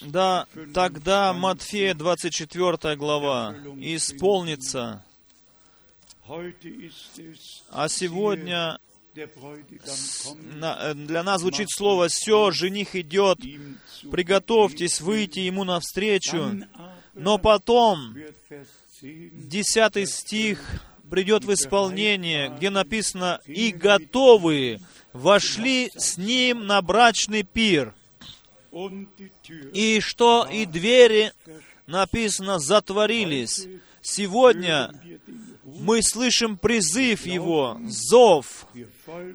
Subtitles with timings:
[0.00, 3.54] Да, тогда Матфея 24 глава.
[3.78, 5.04] Исполнится.
[7.70, 8.78] А сегодня
[9.14, 13.38] э, для нас звучит слово «Все, жених идет,
[14.10, 16.62] приготовьтесь выйти ему навстречу».
[17.12, 18.16] Но потом,
[19.02, 24.80] десятый стих придет в исполнение, где написано «И готовые
[25.14, 27.94] вошли с ним на брачный пир».
[29.72, 31.32] И что и двери,
[31.86, 33.68] написано, затворились.
[34.02, 34.92] Сегодня
[35.64, 38.66] мы слышим призыв Его, зов.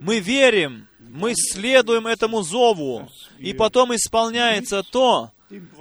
[0.02, 3.09] Мы верим, мы следуем этому зову.
[3.38, 5.31] И потом исполняется то,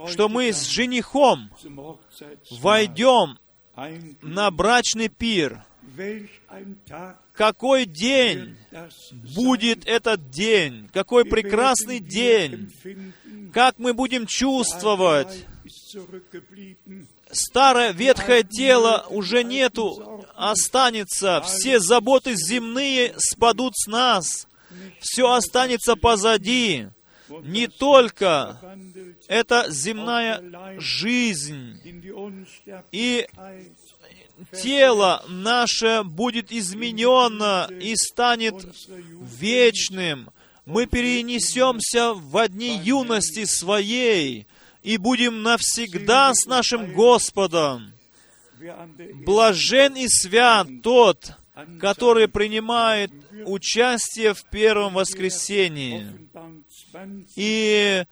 [0.07, 1.51] что мы с женихом
[2.49, 3.37] войдем
[4.21, 5.63] на брачный пир.
[7.39, 8.57] Какой день
[9.33, 10.89] будет этот день?
[10.91, 12.69] Какой прекрасный день!
[13.53, 15.45] Как мы будем чувствовать?
[17.31, 21.39] Старое ветхое тело уже нету, останется.
[21.45, 24.45] Все заботы земные спадут с нас.
[24.99, 26.89] Все останется позади.
[27.29, 28.59] Не только
[29.29, 31.79] эта земная жизнь
[32.91, 33.27] и
[34.51, 38.55] тело наше будет изменено и станет
[39.39, 40.29] вечным.
[40.65, 44.47] Мы перенесемся в дни юности своей
[44.83, 47.93] и будем навсегда с нашим Господом.
[49.25, 51.33] Блажен и свят тот,
[51.79, 53.11] который принимает
[53.45, 56.05] участие в первом воскресении.
[57.35, 58.05] И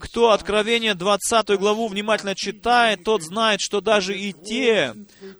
[0.00, 4.94] кто Откровение 20 главу внимательно читает, тот знает, что даже и те,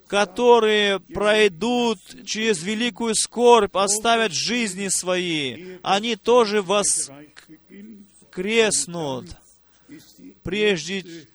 [0.07, 7.25] которые пройдут через великую скорбь, оставят жизни свои, они тоже воскреснут,
[10.43, 11.27] прежде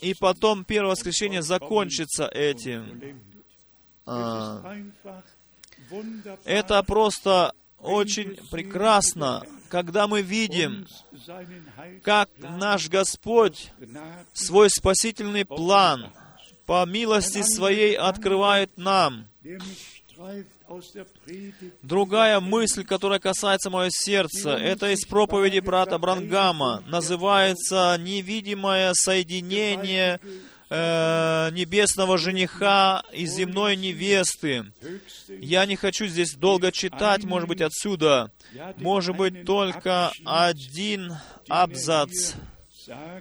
[0.00, 3.22] и потом первое воскресенье закончится этим.
[4.06, 4.76] А,
[6.44, 10.86] это просто очень прекрасно, когда мы видим,
[12.02, 13.70] как наш Господь
[14.32, 16.10] свой спасительный план
[16.66, 19.28] по милости Своей открывает нам.
[21.82, 26.82] Другая мысль, которая касается моего сердца, это из проповеди брата Брангама.
[26.86, 30.20] Называется «Невидимое соединение
[30.68, 34.72] э, небесного жениха и земной невесты».
[35.28, 38.32] Я не хочу здесь долго читать, может быть, отсюда.
[38.76, 41.14] Может быть, только один
[41.48, 42.34] абзац,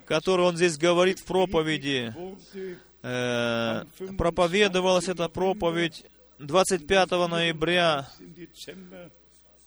[0.06, 2.14] который он здесь говорит в проповеди.
[3.08, 3.84] Э,
[4.18, 6.06] проповедовалась эта проповедь
[6.40, 8.10] 25 ноября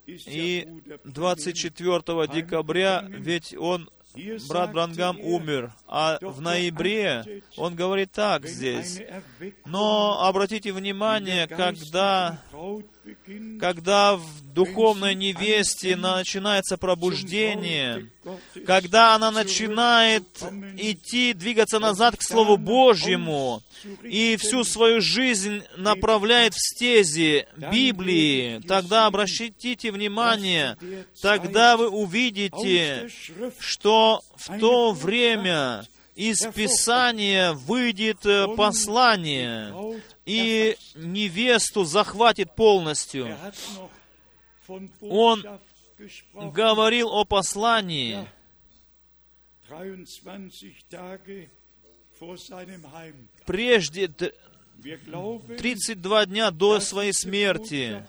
[0.06, 0.66] и
[1.04, 2.02] 24
[2.34, 3.88] декабря, ведь он,
[4.48, 5.72] брат Брангам, умер.
[5.86, 9.00] А в ноябре он говорит так здесь.
[9.66, 12.40] Но обратите внимание, когда
[13.60, 18.06] когда в духовной невесте начинается пробуждение,
[18.66, 20.24] когда она начинает
[20.76, 23.62] идти, двигаться назад к Слову Божьему,
[24.02, 30.76] и всю свою жизнь направляет в стези Библии, тогда обращите внимание,
[31.22, 33.08] тогда вы увидите,
[33.58, 35.84] что в то время
[36.18, 43.38] из Писания выйдет э, послание, и невесту захватит полностью.
[45.00, 45.60] Он
[46.34, 48.28] говорил о послании.
[53.46, 58.04] Прежде 32 дня до своей смерти.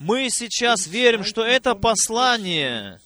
[0.00, 3.00] Мы сейчас верим, что это послание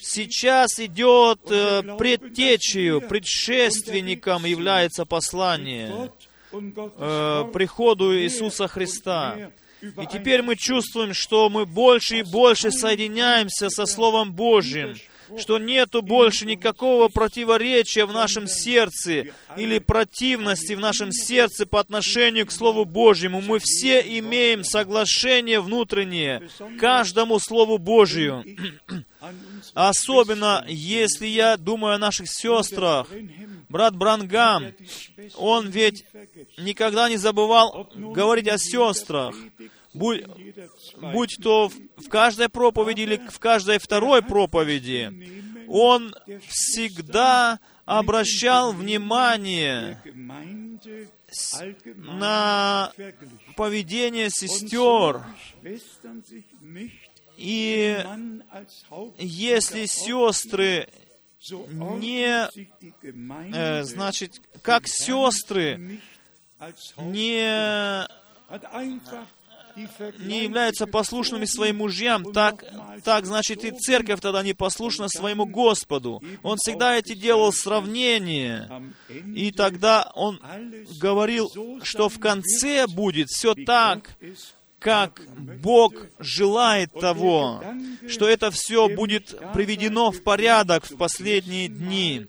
[0.00, 6.12] сейчас идет э, предтечью, предшественником является послание
[6.52, 9.50] э, приходу Иисуса Христа.
[9.82, 14.96] И теперь мы чувствуем, что мы больше и больше соединяемся со Словом Божьим,
[15.38, 19.26] что нету больше никакого противоречия в нашем сердце
[19.56, 23.40] или противности в нашем сердце по отношению к Слову Божьему.
[23.40, 26.48] Мы все имеем соглашение внутреннее
[26.78, 28.44] каждому Слову Божию.
[29.74, 33.08] Особенно, если я думаю о наших сестрах.
[33.68, 34.72] Брат Брангам,
[35.36, 36.04] он ведь
[36.58, 39.34] никогда не забывал говорить о сестрах.
[39.92, 40.24] Будь,
[41.00, 45.10] будь то в каждой проповеди или в каждой второй проповеди,
[45.68, 46.14] он
[46.48, 50.02] всегда обращал внимание
[51.96, 52.92] на
[53.56, 55.22] поведение сестер.
[57.36, 58.04] И
[59.18, 60.88] если сестры
[61.50, 62.48] не,
[63.54, 66.00] э, значит, как сестры
[66.98, 68.06] не
[70.18, 72.64] не являются послушными своим мужьям, так,
[73.04, 76.22] так значит и церковь тогда не послушна своему Господу.
[76.42, 80.40] Он всегда эти делал сравнения, и тогда он
[80.98, 81.50] говорил,
[81.82, 84.16] что в конце будет все так,
[84.78, 85.22] как
[85.62, 87.62] Бог желает того,
[88.08, 92.26] что это все будет приведено в порядок в последние дни.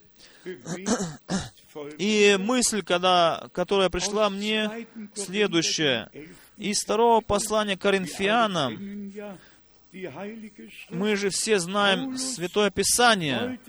[1.98, 6.10] И мысль, когда, которая пришла мне, следующая.
[6.58, 9.12] Из второго послания Коринфянам,
[10.90, 13.60] мы же все знаем Святое Писание.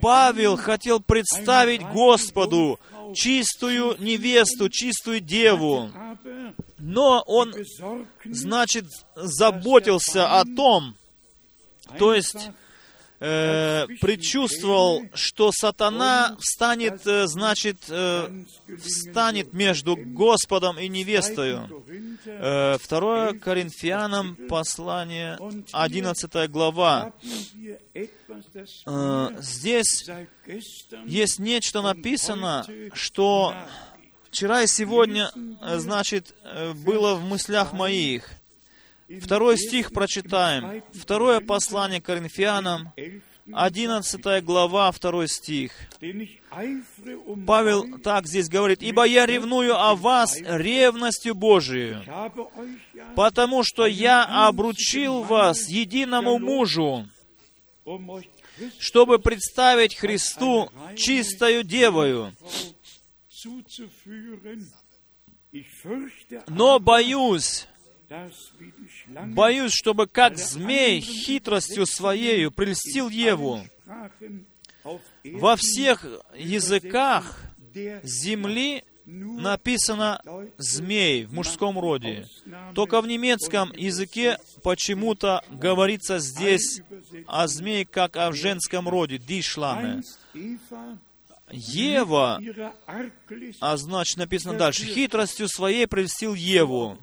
[0.00, 2.78] Павел хотел представить Господу
[3.14, 5.90] чистую невесту, чистую деву.
[6.78, 7.54] Но он,
[8.24, 10.94] значит, заботился о том,
[11.98, 12.50] то есть
[13.20, 18.28] э, предчувствовал, что сатана встанет, э, значит, э,
[18.78, 21.84] встанет между Господом и невестою.
[22.26, 25.38] Э, 2 Коринфянам послание,
[25.72, 27.12] 11 глава.
[28.86, 30.06] Э, здесь
[31.06, 33.54] есть нечто написано, что
[34.30, 38.30] вчера и сегодня, э, значит, э, было в мыслях моих.
[39.20, 40.82] Второй стих прочитаем.
[40.92, 42.92] Второе послание Коринфянам,
[43.52, 45.72] 11 глава, 2 стих.
[47.46, 52.02] Павел так здесь говорит, «Ибо я ревную о вас ревностью Божию,
[53.14, 57.06] потому что я обручил вас единому мужу,
[58.80, 62.34] чтобы представить Христу чистою девою.
[66.48, 67.66] Но боюсь,
[69.08, 73.60] Боюсь, чтобы как змей хитростью своею прельстил Еву.
[75.24, 76.06] Во всех
[76.36, 77.40] языках
[78.04, 80.20] земли написано
[80.58, 82.26] «змей» в мужском роде.
[82.74, 86.80] Только в немецком языке почему-то говорится здесь
[87.26, 90.02] о змее, как о женском роде, «дишламе».
[91.50, 92.40] Ева,
[93.60, 96.98] а значит написано дальше, хитростью своей прельстил Еву,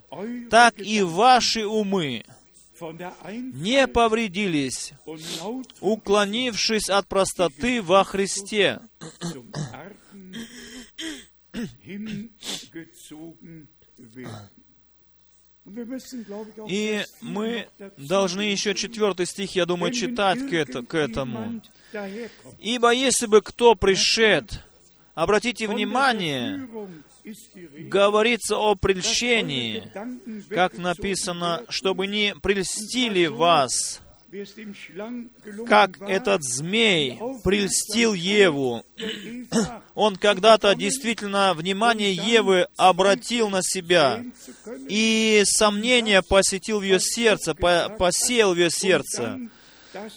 [0.50, 2.26] так и ваши умы
[3.54, 4.94] не повредились,
[5.80, 8.82] уклонившись от простоты во Христе.
[16.68, 21.62] И мы должны еще четвертый стих, я думаю, читать к, это, к этому.
[22.60, 24.64] Ибо если бы кто пришед,
[25.16, 26.68] обратите внимание,
[27.90, 29.92] говорится о прельщении,
[30.50, 34.02] как написано, чтобы не прельстили вас,
[35.68, 38.84] как этот змей прельстил Еву.
[39.96, 44.24] Он когда-то действительно внимание Евы обратил на себя,
[44.90, 49.40] и сомнение посетил в ее сердце, посеял в ее сердце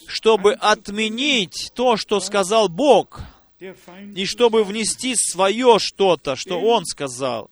[0.07, 3.21] чтобы отменить то, что сказал Бог,
[3.59, 7.51] и чтобы внести свое что-то, что Он сказал.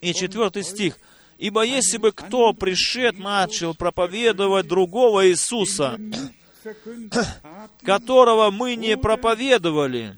[0.00, 0.98] И четвертый стих.
[1.38, 5.98] «Ибо если бы кто пришед начал проповедовать другого Иисуса,
[7.82, 10.14] которого мы не проповедовали,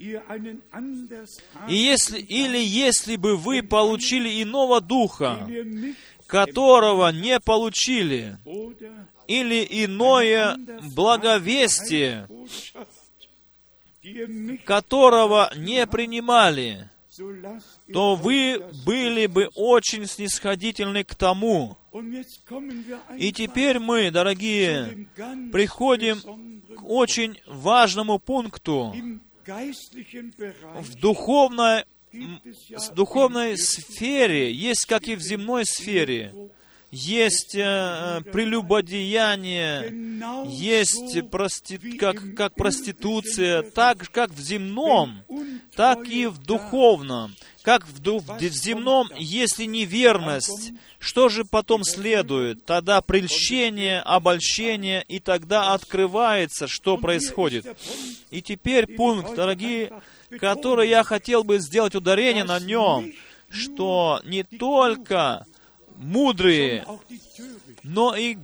[1.69, 5.47] и если, или если бы вы получили иного духа,
[6.33, 8.37] которого не получили,
[9.27, 10.57] или иное
[10.95, 12.27] благовестие,
[14.65, 16.89] которого не принимали,
[17.93, 21.77] то вы были бы очень снисходительны к тому.
[23.19, 25.07] И теперь мы, дорогие,
[25.51, 26.19] приходим
[26.75, 28.95] к очень важному пункту
[29.45, 36.33] в духовной в духовной сфере есть, как и в земной сфере,
[36.91, 39.91] есть э, прелюбодеяние,
[40.47, 45.23] есть прости, как, как проституция, так как в земном,
[45.75, 47.35] так и в духовном.
[47.63, 52.65] Как в, ду, в земном, если неверность, что же потом следует?
[52.65, 57.65] Тогда прельщение, обольщение, и тогда открывается, что происходит.
[58.31, 59.93] И теперь пункт, дорогие
[60.39, 63.11] который я хотел бы сделать ударение на нем,
[63.49, 65.45] что не только
[65.95, 66.85] мудрые,
[67.83, 68.37] но и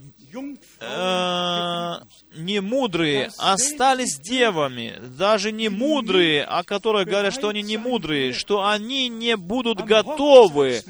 [0.80, 1.94] э,
[2.36, 8.66] не мудрые остались девами, даже не мудрые, о которых говорят, что они не мудрые, что
[8.66, 10.82] они не будут готовы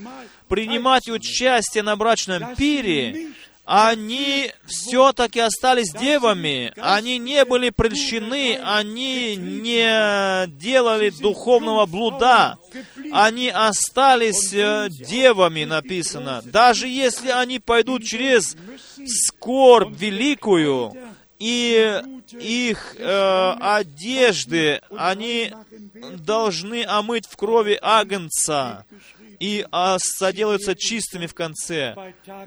[0.49, 3.29] принимать участие на брачном пире,
[3.73, 12.59] они все-таки остались девами, они не были прельщены, они не делали духовного блуда,
[13.13, 16.43] они остались э, девами, написано.
[16.47, 18.57] Даже если они пойдут через
[19.07, 20.93] скорбь великую,
[21.39, 22.03] и
[22.41, 25.53] их э, одежды, они
[26.19, 28.85] должны омыть в крови Агнца
[29.41, 31.97] и а, соделаются чистыми в конце.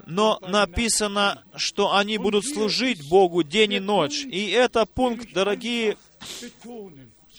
[0.06, 4.24] Но написано, что они будут служить Богу день и ночь.
[4.24, 5.96] И это пункт, дорогие,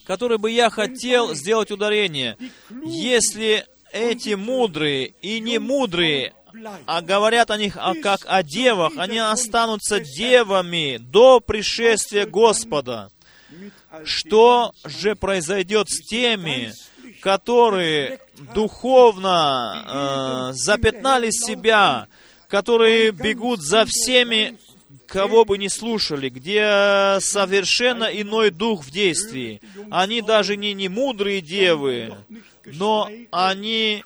[0.05, 2.38] который бы я хотел сделать ударение.
[2.83, 6.33] Если эти мудрые и не мудрые,
[6.85, 13.09] а говорят о них а как о девах, они останутся девами до пришествия Господа.
[14.03, 16.74] Что же произойдет с теми,
[17.25, 18.20] которые
[18.53, 22.08] духовно э, запятнали себя,
[22.48, 24.60] которые бегут за всеми,
[25.08, 29.60] кого бы не слушали, где совершенно иной дух в действии.
[29.89, 32.13] Они даже не, не мудрые девы,
[32.63, 34.03] но они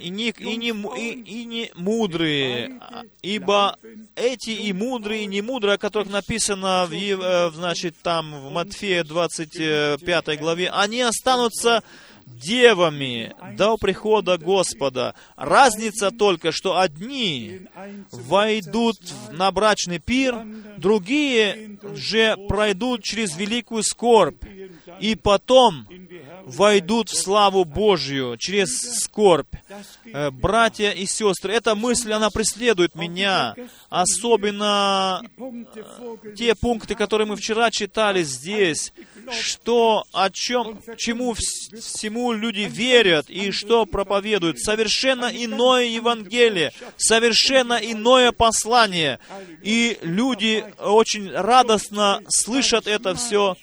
[0.00, 2.78] и не, и, не, и, и не мудрые,
[3.22, 3.78] ибо
[4.16, 9.04] эти и мудрые, и не мудрые, о которых написано в, э, значит, там в Матфея
[9.04, 11.82] 25 главе, они останутся
[12.36, 15.14] девами до прихода Господа.
[15.36, 17.62] Разница только, что одни
[18.10, 18.96] войдут
[19.32, 20.44] на брачный пир,
[20.76, 24.42] другие же пройдут через великую скорбь,
[25.00, 25.86] и потом
[26.56, 29.54] войдут в славу Божью через скорбь.
[30.06, 33.54] Э, братья и сестры, эта мысль, она преследует меня,
[33.88, 38.92] особенно э, те пункты, которые мы вчера читали здесь,
[39.30, 44.58] что, о чем, чему всему люди верят и что проповедуют.
[44.60, 49.18] Совершенно иное Евангелие, совершенно иное послание.
[49.62, 53.56] И люди очень радостно слышат это все,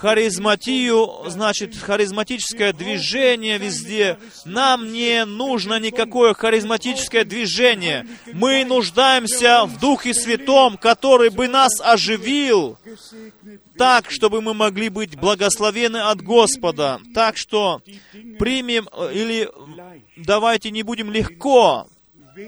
[0.00, 4.18] харизматию, значит, харизматическое движение везде.
[4.46, 8.06] Нам не нужно никакое харизматическое движение.
[8.32, 12.78] Мы нуждаемся в Духе Святом, который бы нас оживил,
[13.76, 16.98] так, чтобы мы могли быть благословены от Господа.
[17.14, 17.82] Так что
[18.38, 19.50] примем э, или
[20.16, 21.86] давайте не будем легко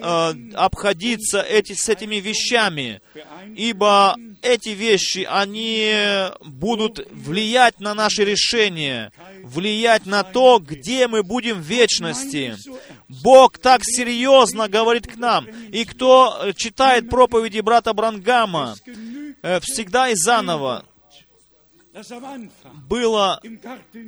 [0.01, 3.01] э, обходиться эти, с этими вещами,
[3.57, 5.93] ибо эти вещи, они
[6.45, 12.57] будут влиять на наши решения, влиять на то, где мы будем в вечности.
[13.09, 15.47] Бог так серьезно говорит к нам.
[15.71, 18.75] И кто читает проповеди брата Брангама,
[19.43, 20.85] э, всегда и заново,
[22.89, 23.39] было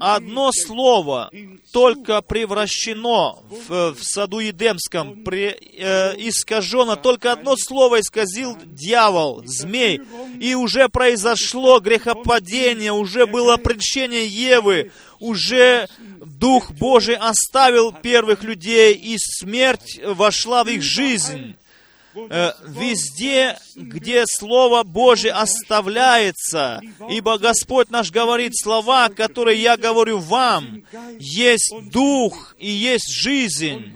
[0.00, 1.31] одно слово
[1.71, 3.37] только превращено
[3.69, 10.00] в, в саду Едемском, при, э, искажено, только одно слово исказил дьявол, змей,
[10.41, 15.87] и уже произошло грехопадение, уже было прельщение Евы, уже
[16.25, 21.57] Дух Божий оставил первых людей, и смерть вошла в их жизнь.
[22.30, 26.80] Э, везде, где Слово Божие оставляется,
[27.11, 30.85] ибо Господь наш говорит слова, которые я говорю вам,
[31.18, 33.92] есть Дух и есть жизнь.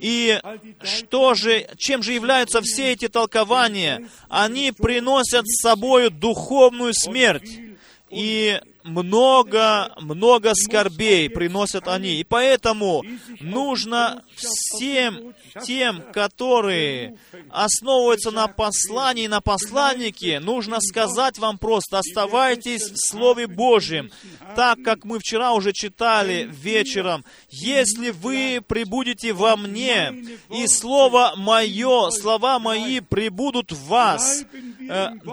[0.00, 0.40] И
[0.82, 4.08] что же, чем же являются все эти толкования?
[4.30, 7.60] Они приносят с собой духовную смерть.
[8.08, 12.20] И много, много скорбей приносят они.
[12.20, 13.02] И поэтому
[13.40, 15.34] нужно всем
[15.64, 17.18] тем, которые
[17.50, 24.10] основываются на послании, на посланнике, нужно сказать вам просто, оставайтесь в Слове Божьем,
[24.56, 27.24] так как мы вчера уже читали вечером.
[27.48, 30.12] Если вы прибудете во мне,
[30.50, 34.44] и Слово Мое, слова Мои прибудут в вас,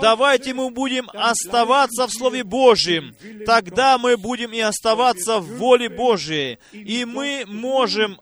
[0.02, 6.60] давайте мы будем оставаться в Слове Божьем, тогда мы будем и оставаться в воле Божией,
[6.72, 8.20] и мы можем,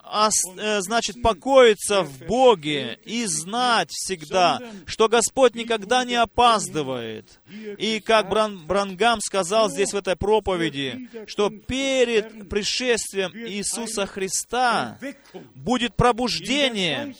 [0.58, 7.39] э, значит, покоиться в Боге и знать всегда, что Господь никогда не опаздывает.
[7.77, 14.98] И как Бран, Брангам сказал здесь в этой проповеди, что перед пришествием Иисуса Христа.
[15.53, 17.15] Будет пробуждение,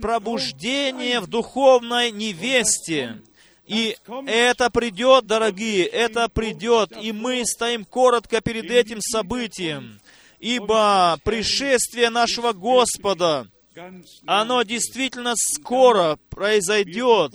[0.00, 3.20] пробуждение в духовной невесте,
[3.68, 3.96] и
[4.26, 10.00] это придет, дорогие, это придет, и мы стоим коротко перед этим событием,
[10.40, 13.46] ибо пришествие нашего Господа
[14.26, 17.32] оно действительно скоро произойдет,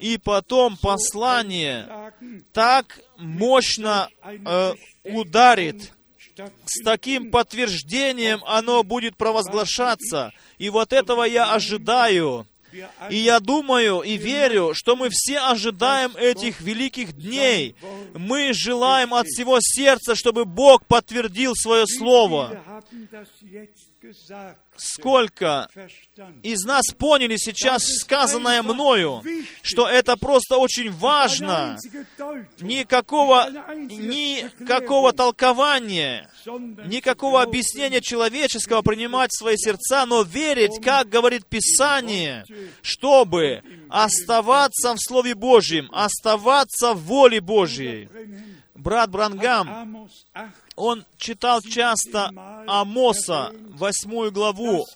[0.00, 2.12] и потом послание
[2.52, 4.72] так мощно э,
[5.04, 5.92] ударит,
[6.64, 10.32] с таким подтверждением оно будет провозглашаться.
[10.58, 12.46] И вот этого я ожидаю.
[13.10, 17.74] И я думаю и верю, что мы все ожидаем этих великих дней.
[18.14, 22.62] Мы желаем от всего сердца, чтобы Бог подтвердил свое Слово.
[24.76, 25.68] Сколько
[26.42, 29.22] из нас поняли сейчас сказанное мною,
[29.62, 31.78] что это просто очень важно.
[32.60, 36.30] Никакого, никакого толкования,
[36.86, 42.44] никакого объяснения человеческого принимать в свои сердца, но верить, как говорит Писание,
[42.82, 48.08] чтобы оставаться в Слове Божьем, оставаться в воле Божьей.
[48.74, 50.08] Брат Брангам
[50.76, 52.30] он читал часто
[52.66, 54.86] Амоса, восьмую главу,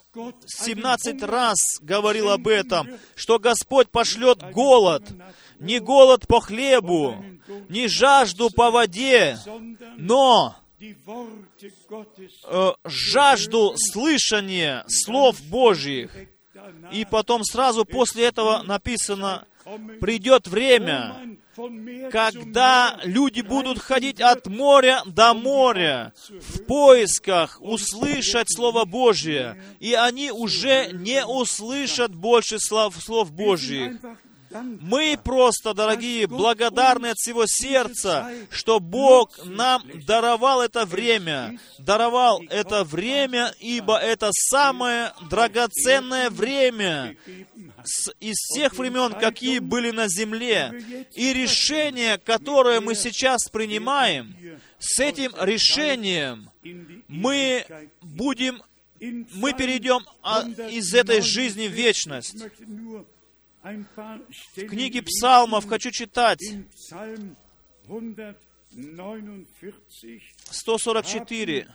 [0.47, 5.03] 17 раз говорил об этом, что Господь пошлет голод,
[5.59, 7.25] не голод по хлебу,
[7.69, 9.39] не жажду по воде,
[9.97, 16.11] но э, жажду слышания слов Божьих.
[16.93, 19.47] И потом сразу после этого написано,
[20.01, 21.37] придет время,
[22.11, 30.31] когда люди будут ходить от моря до моря в поисках услышать Слово Божье, и они
[30.31, 34.00] уже не услышат больше слов, слов Божьих.
[34.52, 42.83] Мы просто, дорогие, благодарны от всего сердца, что Бог нам даровал это время, даровал это
[42.83, 47.17] время, ибо это самое драгоценное время
[48.21, 51.07] из всех времен, какие были на земле.
[51.15, 54.35] И решение, которое мы сейчас принимаем,
[54.79, 56.51] с этим решением
[57.09, 57.65] мы
[58.01, 58.63] будем,
[59.01, 62.37] мы перейдем а, из этой жизни в вечность.
[63.63, 66.41] В книге Псалмов хочу читать
[70.51, 71.69] 144,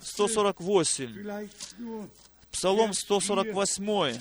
[0.00, 1.56] 148,
[2.52, 4.20] Псалом 148,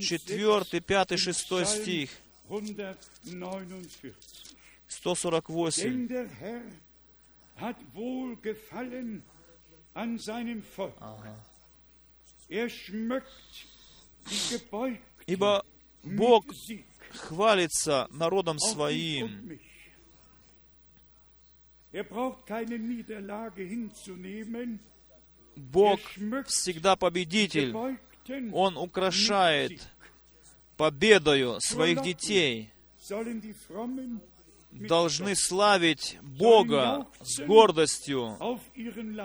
[0.00, 2.10] 4, 5, 6 стих.
[4.88, 6.06] 148.
[11.00, 11.34] Ага.
[15.26, 15.64] Ибо
[16.04, 16.44] Бог
[17.12, 19.58] хвалится народом своим.
[25.56, 26.00] Бог
[26.46, 27.74] всегда победитель.
[28.52, 29.80] Он украшает
[30.76, 32.70] победою своих детей.
[34.72, 38.36] Должны славить Бога с гордостью.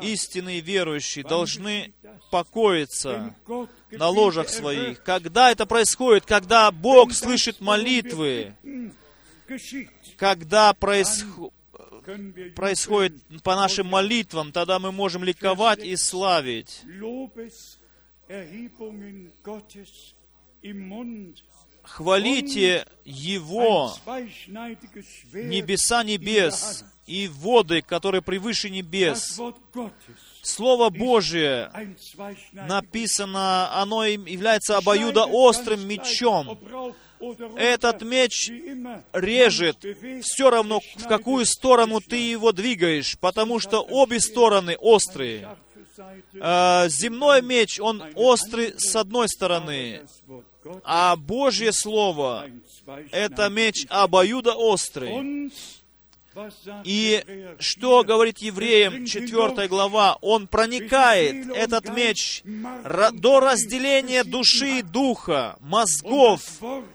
[0.02, 1.94] Истинные верующие должны
[2.30, 3.36] покоиться
[3.92, 5.04] на ложах своих.
[5.04, 6.26] Когда это происходит?
[6.26, 8.56] Когда Бог слышит молитвы.
[10.16, 11.54] Когда происходит
[12.56, 16.84] происходит по нашим молитвам, тогда мы можем ликовать и славить.
[21.84, 23.94] Хвалите Его,
[25.34, 29.40] небеса небес, и воды, которые превыше небес.
[30.42, 31.72] Слово Божие
[32.54, 36.58] написано, оно является обоюдоострым мечом.
[37.56, 38.50] Этот меч
[39.14, 39.78] режет
[40.22, 45.48] все равно, в какую сторону ты его двигаешь, потому что обе стороны острые.
[46.40, 50.02] А, земной меч, он острый с одной стороны,
[50.84, 52.48] а Божье Слово—
[53.12, 55.52] это меч обоюдоострый.
[56.86, 60.18] И что говорит евреям 4 глава?
[60.22, 66.42] Он проникает, этот меч, до разделения души и духа, мозгов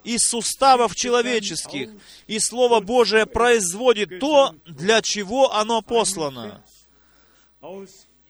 [0.04, 1.90] и суставов человеческих.
[2.26, 6.64] И Слово Божие производит то, для чего оно послано.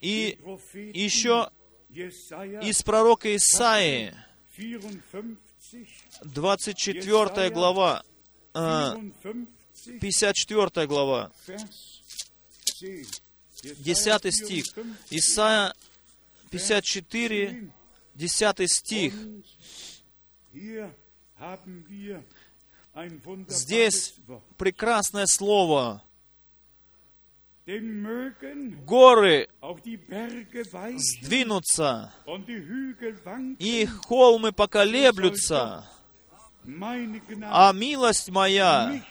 [0.01, 0.39] И
[0.93, 1.51] еще
[1.91, 4.13] из пророка Исаии,
[6.23, 8.03] 24 глава,
[8.55, 8.99] а,
[10.01, 11.33] 54 глава,
[13.79, 14.65] 10 стих.
[15.11, 15.73] Исайя
[16.51, 17.71] 54,
[18.15, 19.15] 10 стих.
[23.49, 24.15] Здесь
[24.57, 26.03] прекрасное слово.
[28.87, 29.49] Горы
[30.97, 32.13] сдвинутся,
[33.59, 35.89] и холмы поколеблются,
[37.43, 39.03] а милость моя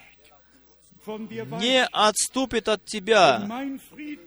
[1.08, 3.48] не отступит от тебя,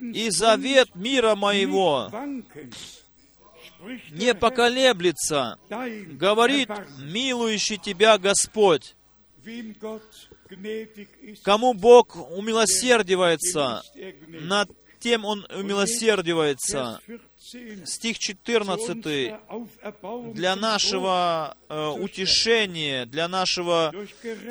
[0.01, 2.11] и завет мира моего
[4.11, 8.95] не поколеблется, говорит милующий тебя Господь.
[11.45, 13.83] Кому Бог умилосердивается,
[14.27, 17.01] над тем Он умилосердивается
[17.87, 19.35] стих 14
[20.35, 23.93] для нашего э, утешения, для нашего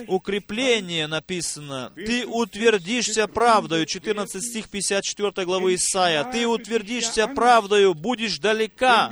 [0.07, 1.91] укрепления написано.
[1.95, 6.23] Ты утвердишься правдою, 14 стих 54 главы Исаия.
[6.23, 9.11] Ты утвердишься правдою, будешь далека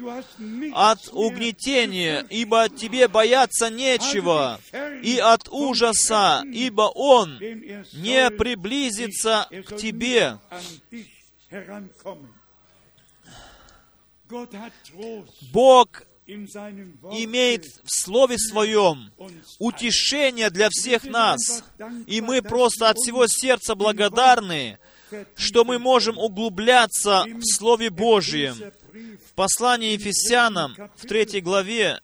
[0.74, 4.60] от угнетения, ибо тебе бояться нечего,
[5.04, 7.40] и от ужаса, ибо он
[7.94, 10.40] не приблизится к тебе.
[15.52, 19.12] Бог имеет в Слове Своем
[19.60, 21.64] утешение для всех нас.
[22.08, 24.80] И мы просто от всего сердца благодарны,
[25.36, 28.56] что мы можем углубляться в Слове Божьем.
[29.30, 32.00] В послании Ефесянам, в третьей главе,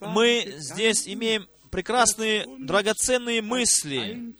[0.00, 4.34] мы здесь имеем прекрасные, драгоценные мысли,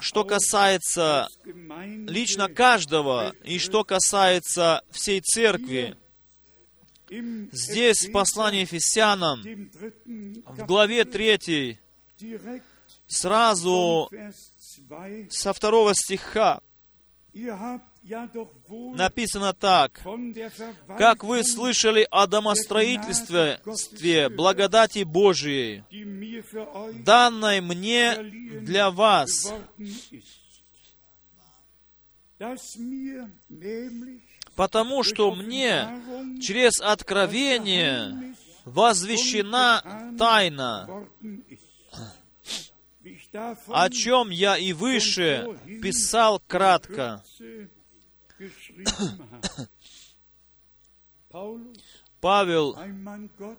[0.00, 5.96] что касается лично каждого и что касается всей церкви.
[7.52, 9.42] Здесь в послании Ефесянам,
[10.46, 11.78] в главе 3,
[13.06, 14.10] сразу
[15.30, 16.60] со второго стиха,
[18.04, 20.00] написано так,
[20.98, 23.60] «Как вы слышали о домостроительстве
[24.28, 25.84] благодати Божией,
[27.04, 28.16] данной мне
[28.60, 29.52] для вас,
[34.54, 35.88] потому что мне
[36.42, 41.06] через откровение возвещена тайна,
[43.68, 47.22] о чем я и выше писал кратко.
[52.20, 52.76] Павел,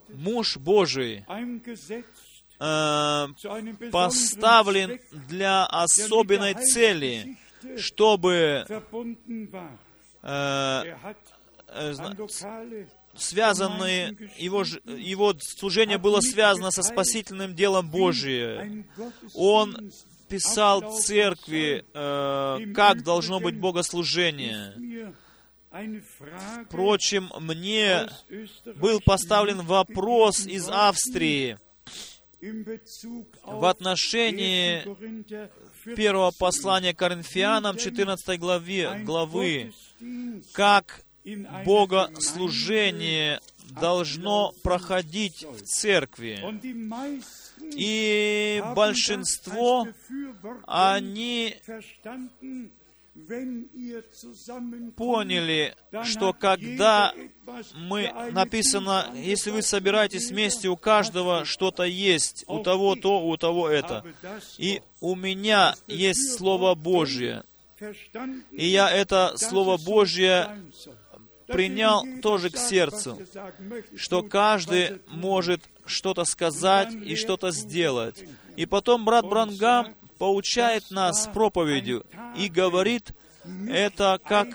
[0.09, 1.25] муж Божий,
[2.59, 3.27] э,
[3.91, 7.37] поставлен для особенной цели,
[7.77, 8.65] чтобы
[10.23, 10.95] э,
[13.15, 18.85] связанные, его, его служение было связано со спасительным делом Божиим.
[19.33, 19.91] Он
[20.27, 25.13] писал церкви, э, как должно быть богослужение.
[26.67, 28.07] Впрочем, мне
[28.75, 31.57] был поставлен вопрос из Австрии
[33.43, 34.83] в отношении
[35.95, 39.73] первого послания Коринфянам, 14 главе, главы,
[40.53, 41.03] как
[41.65, 46.39] богослужение должно проходить в церкви.
[47.61, 49.87] И большинство,
[50.65, 51.55] они
[54.95, 57.13] поняли, что когда
[57.75, 63.69] мы, написано, если вы собираетесь вместе, у каждого что-то есть, у того то, у того
[63.69, 64.03] это.
[64.57, 67.43] И у меня есть Слово Божье.
[68.51, 70.49] И я это Слово Божье
[71.47, 73.19] принял тоже к сердцу,
[73.95, 78.23] что каждый может что-то сказать и что-то сделать.
[78.55, 82.05] И потом брат Брангам поучает нас проповедью
[82.37, 83.11] и говорит,
[83.67, 84.47] это как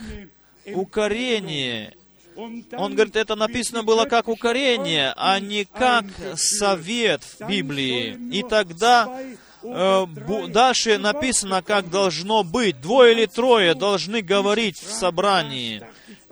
[0.67, 1.97] укорение.
[2.37, 8.17] Он говорит, это написано было как укорение, а не как совет в Библии.
[8.33, 9.21] И тогда
[9.63, 10.07] э,
[10.49, 12.81] дальше написано, как должно быть.
[12.81, 15.83] Двое или трое должны говорить в собрании.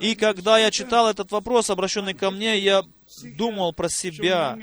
[0.00, 2.84] И когда я читал этот вопрос, обращенный ко мне, я
[3.36, 4.58] думал про себя.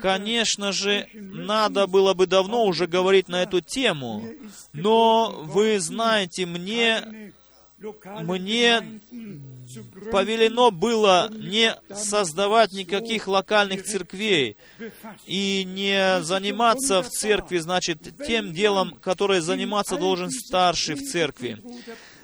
[0.00, 4.24] Конечно же, надо было бы давно уже говорить на эту тему,
[4.72, 7.32] но вы знаете, мне,
[7.78, 9.00] мне
[10.10, 14.56] повелено было не создавать никаких локальных церквей
[15.26, 21.58] и не заниматься в церкви, значит, тем делом, которое заниматься должен старший в церкви.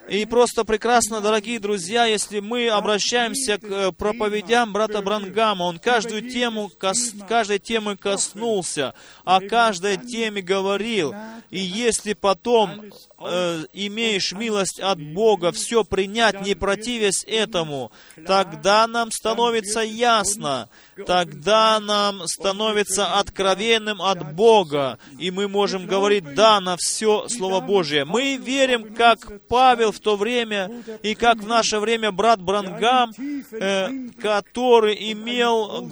[0.08, 6.30] И просто прекрасно, дорогие друзья, если мы обращаемся к э, проповедям брата Брангама, он каждую
[6.30, 11.14] тему, кос, каждой темы коснулся, о каждой теме говорил.
[11.50, 17.90] И если потом э, имеешь милость от Бога все принять, не противясь этому,
[18.26, 20.68] тогда нам становится ясно,
[21.06, 28.04] тогда нам становится откровенным от Бога, и мы можем говорить «да» на все Слово Божие.
[28.04, 30.70] Мы верим, как Павел в то время,
[31.02, 33.12] и как в наше время брат Брангам,
[33.52, 35.90] э, который имел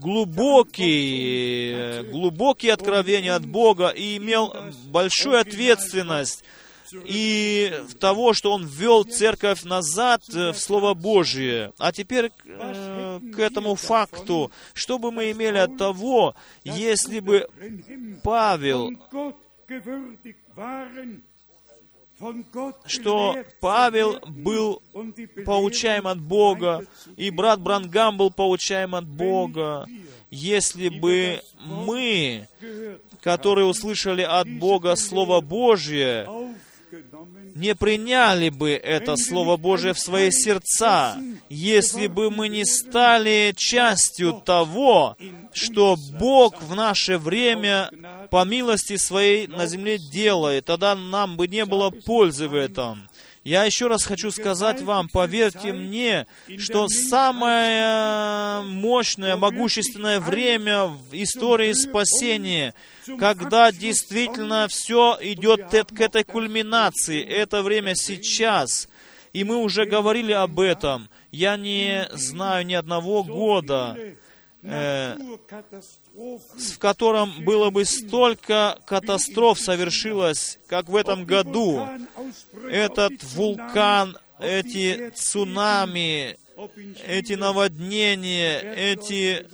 [0.00, 4.54] глубокие, глубокие откровения от Бога и имел
[4.86, 6.44] большую ответственность
[6.92, 11.72] и того, что Он ввел церковь назад э, в Слово Божие.
[11.78, 17.48] А теперь э, к этому факту, что бы мы имели от того, если бы
[18.22, 18.90] Павел
[22.86, 24.82] что Павел был
[25.44, 29.86] поучаем от Бога, и брат Брангам был поучаем от Бога,
[30.30, 32.48] если бы мы,
[33.20, 36.26] которые услышали от Бога Слово Божье,
[37.56, 41.16] не приняли бы это Слово Божие в свои сердца,
[41.48, 45.16] если бы мы не стали частью того,
[45.54, 47.90] что Бог в наше время
[48.30, 53.08] по милости своей на земле делает, тогда нам бы не было пользы в этом.
[53.46, 56.26] Я еще раз хочу сказать вам, поверьте мне,
[56.58, 62.74] что самое мощное, могущественное время в истории спасения,
[63.20, 68.88] когда действительно все идет к этой кульминации, это время сейчас.
[69.32, 71.08] И мы уже говорили об этом.
[71.30, 73.96] Я не знаю ни одного года,
[74.64, 75.16] э,
[76.16, 81.86] в котором было бы столько катастроф совершилось, как в этом году.
[82.70, 86.36] Этот вулкан, эти цунами,
[87.06, 89.46] эти наводнения, эти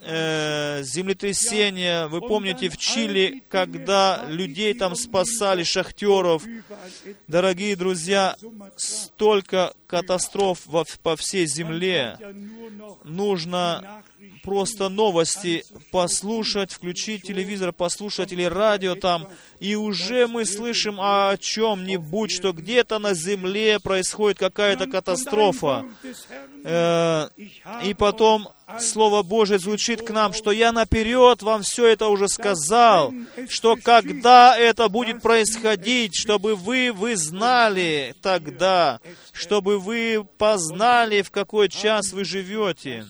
[0.00, 2.08] э, землетрясения.
[2.08, 6.42] Вы помните в Чили, когда людей там спасали, шахтеров.
[7.28, 8.36] Дорогие друзья,
[8.76, 12.18] столько катастроф во, по всей земле.
[13.04, 14.04] Нужно
[14.44, 19.28] просто новости послушать, включить телевизор, послушать или радио там,
[19.60, 25.84] и уже мы слышим о чем-нибудь, что где-то на земле происходит какая-то катастрофа.
[26.64, 27.28] Э,
[27.84, 33.14] и потом Слово Божие звучит к нам, что я наперед вам все это уже сказал,
[33.48, 39.00] что когда это будет происходить, чтобы вы, вы знали тогда,
[39.32, 43.06] чтобы вы познали, в какой час вы живете.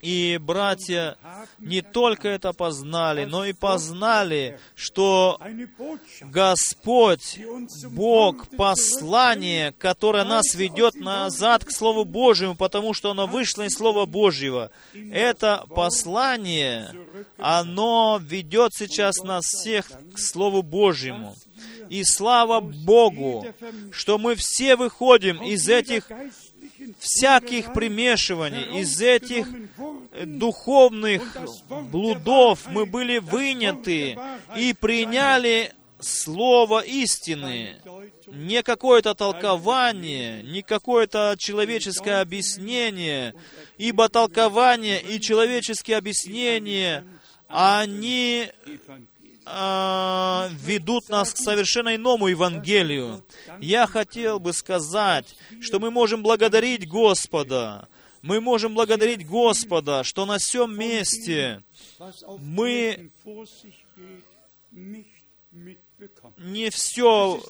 [0.00, 1.16] И братья
[1.58, 5.38] не только это познали, но и познали, что
[6.22, 7.38] Господь,
[7.90, 14.06] Бог, послание, которое нас ведет назад к Слову Божьему, потому что оно вышло из Слова
[14.06, 14.70] Божьего.
[14.94, 16.94] Это послание,
[17.36, 21.36] оно ведет сейчас нас всех к Слову Божьему.
[21.90, 23.46] И слава Богу,
[23.90, 26.08] что мы все выходим из этих
[26.98, 29.46] всяких примешиваний, из этих
[30.24, 31.36] духовных
[31.90, 34.18] блудов мы были выняты
[34.56, 35.72] и приняли
[36.02, 37.76] Слово истины,
[38.26, 43.34] не какое-то толкование, не какое-то человеческое объяснение,
[43.76, 47.04] ибо толкование и человеческие объяснения,
[47.48, 48.48] они
[49.46, 53.24] э, ведут нас к совершенно иному Евангелию.
[53.60, 57.88] Я хотел бы сказать, что мы можем благодарить Господа.
[58.22, 61.62] Мы можем благодарить Господа, что на всем месте
[62.38, 63.10] мы
[66.38, 67.40] не все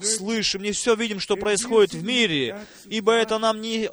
[0.00, 3.90] слышим, не все видим, что происходит в мире, ибо это нам не,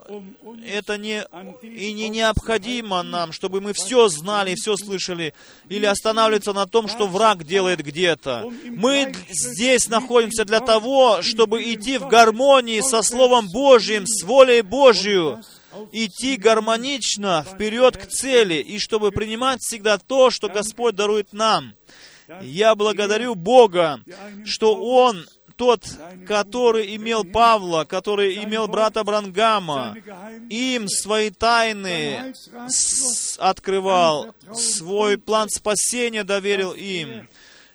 [0.66, 1.24] это не,
[1.64, 5.34] и не необходимо нам, чтобы мы все знали, все слышали,
[5.70, 8.52] или останавливаться на том, что враг делает где-то.
[8.66, 15.42] Мы здесь находимся для того, чтобы идти в гармонии со Словом Божьим, с волей Божью,
[15.92, 21.74] идти гармонично вперед к цели, и чтобы принимать всегда то, что Господь дарует нам.
[22.42, 24.02] Я благодарю Бога,
[24.46, 25.86] что Он тот,
[26.28, 29.96] который имел Павла, который имел брата Брангама,
[30.50, 32.34] им свои тайны
[33.38, 37.30] открывал, свой план спасения доверил им.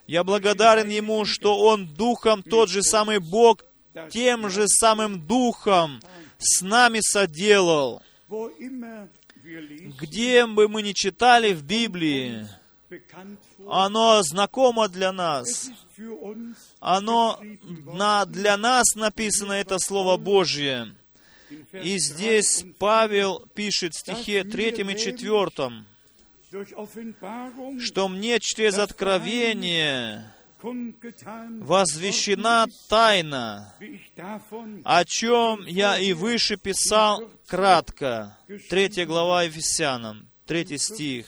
[0.06, 3.64] Я благодарен Ему, что Он Духом, тот же самый Бог,
[4.10, 6.00] тем же самым Духом
[6.38, 8.02] с нами соделал.
[10.00, 12.46] Где бы мы ни читали в Библии,
[13.68, 15.70] оно знакомо для нас.
[16.80, 17.38] Оно
[17.94, 20.94] на, для нас написано это Слово Божье.
[21.72, 25.84] И здесь Павел пишет в стихе 3 и 4,
[27.80, 33.74] что мне через откровение возвещена тайна,
[34.84, 38.38] о чем я и выше писал кратко.
[38.68, 41.26] Третья глава Ефесянам, третий стих.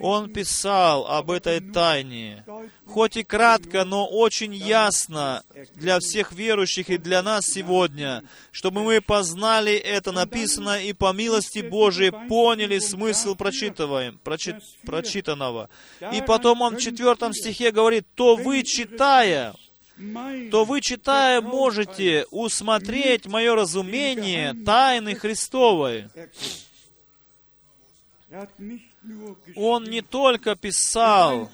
[0.00, 2.44] Он писал об этой тайне,
[2.86, 5.42] хоть и кратко, но очень ясно
[5.74, 11.60] для всех верующих и для нас сегодня, чтобы мы познали это написано и по милости
[11.60, 15.68] Божией поняли смысл прочитываем, прочит, прочитанного.
[16.12, 19.54] И потом он в четвертом стихе говорит, то вы, читая,
[20.50, 26.08] то вы, читая, можете усмотреть мое разумение тайны Христовой.
[29.56, 31.50] Он не только писал,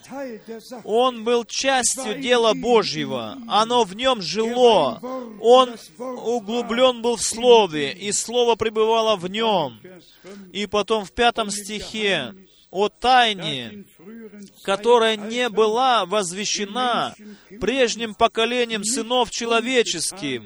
[0.85, 3.38] он был частью дела Божьего.
[3.49, 5.01] Оно в нем жило.
[5.40, 9.81] Он углублен был в Слове, и Слово пребывало в нем.
[10.53, 12.35] И потом в пятом стихе
[12.71, 13.85] о тайне,
[14.64, 17.14] которая не была возвещена
[17.61, 20.43] прежним поколением сынов человеческих,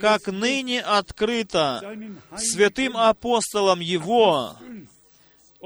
[0.00, 1.96] как ныне открыто
[2.36, 4.56] святым апостолом Его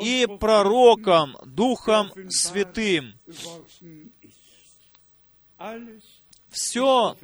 [0.01, 3.15] и пророком Духом Святым.
[6.51, 7.15] Все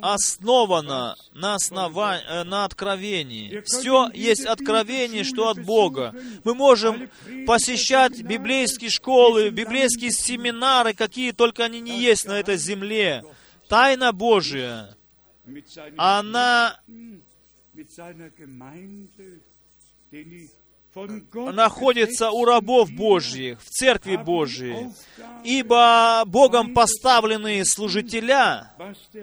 [0.00, 2.18] основано на, основа...
[2.26, 3.60] Э, на откровении.
[3.66, 6.14] Все есть откровение, что от Бога.
[6.42, 7.10] Мы можем
[7.46, 13.24] посещать библейские школы, библейские семинары, какие только они не есть на этой земле.
[13.68, 14.96] Тайна Божия
[15.96, 16.80] она
[21.52, 24.88] находится у рабов Божьих, в Церкви Божьей.
[25.44, 28.72] Ибо Богом поставленные служителя,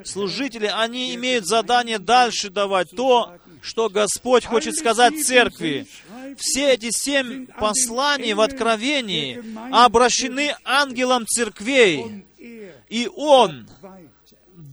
[0.05, 5.87] служители, они имеют задание дальше давать то, что Господь хочет сказать Церкви.
[6.37, 9.41] Все эти семь посланий в Откровении
[9.73, 12.25] обращены ангелам церквей,
[12.89, 13.67] и Он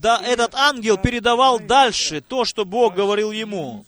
[0.01, 3.85] да этот ангел передавал дальше то, что Бог говорил ему.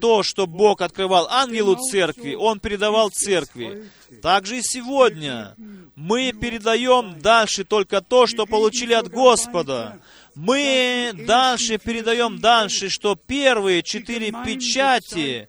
[0.00, 3.90] То, что Бог открывал ангелу церкви, он передавал церкви.
[4.22, 5.54] Также и сегодня
[5.96, 10.00] мы передаем дальше только то, что получили от Господа.
[10.34, 15.48] Мы дальше передаем дальше, что первые четыре печати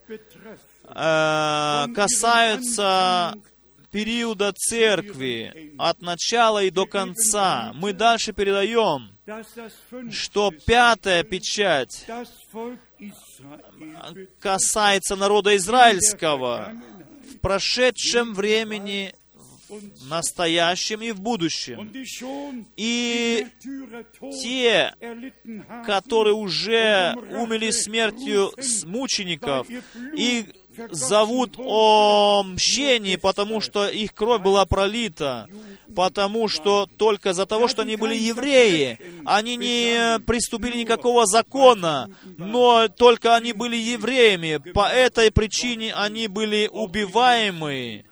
[0.88, 3.36] э, касаются
[3.94, 7.72] периода церкви, от начала и до конца.
[7.76, 9.14] Мы дальше передаем
[10.12, 12.06] что пятая печать
[14.40, 16.74] касается народа израильского
[17.32, 19.14] в прошедшем времени,
[19.70, 21.90] в настоящем и в будущем.
[22.76, 23.48] И
[24.42, 24.94] те,
[25.86, 28.52] которые уже умели смертью
[28.86, 29.68] мучеников,
[30.18, 30.46] и
[30.92, 35.48] зовут о мщении, потому что их кровь была пролита,
[35.96, 42.88] потому что только за того, что они были евреи, они не приступили никакого закона, но
[42.88, 44.58] только они были евреями.
[44.72, 48.06] По этой причине они были убиваемы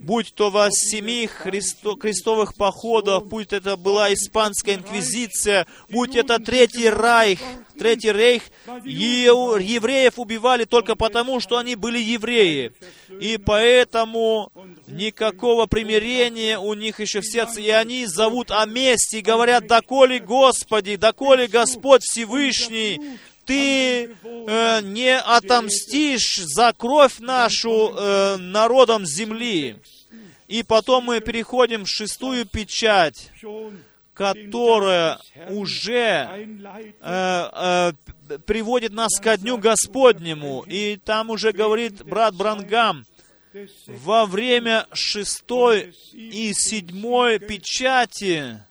[0.00, 6.88] будь то во семи христо, крестовых походах, будь это была испанская инквизиция, будь это Третий
[6.88, 7.38] Райх,
[7.78, 8.42] Третий Рейх,
[8.84, 12.72] евреев убивали только потому, что они были евреи.
[13.20, 14.52] И поэтому
[14.86, 17.60] никакого примирения у них еще в сердце.
[17.60, 23.18] И они зовут о мести говорят, доколе Господи, доколе Господь Всевышний,
[23.50, 29.76] ты э, не отомстишь за кровь нашу э, народом земли.
[30.46, 33.32] И потом мы переходим в шестую печать,
[34.14, 36.28] которая уже
[37.00, 37.92] э,
[38.30, 40.64] э, приводит нас ко Дню Господнему.
[40.68, 43.04] И там уже говорит брат Брангам,
[43.88, 48.62] во время шестой и седьмой печати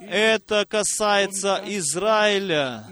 [0.00, 2.84] это касается Израиля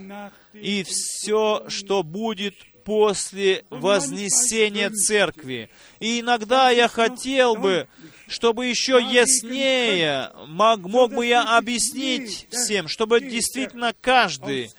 [0.52, 5.70] и все, что будет после вознесения церкви.
[6.00, 7.86] И иногда я хотел бы,
[8.26, 14.70] чтобы еще яснее мог, мог бы я объяснить всем, чтобы действительно каждый,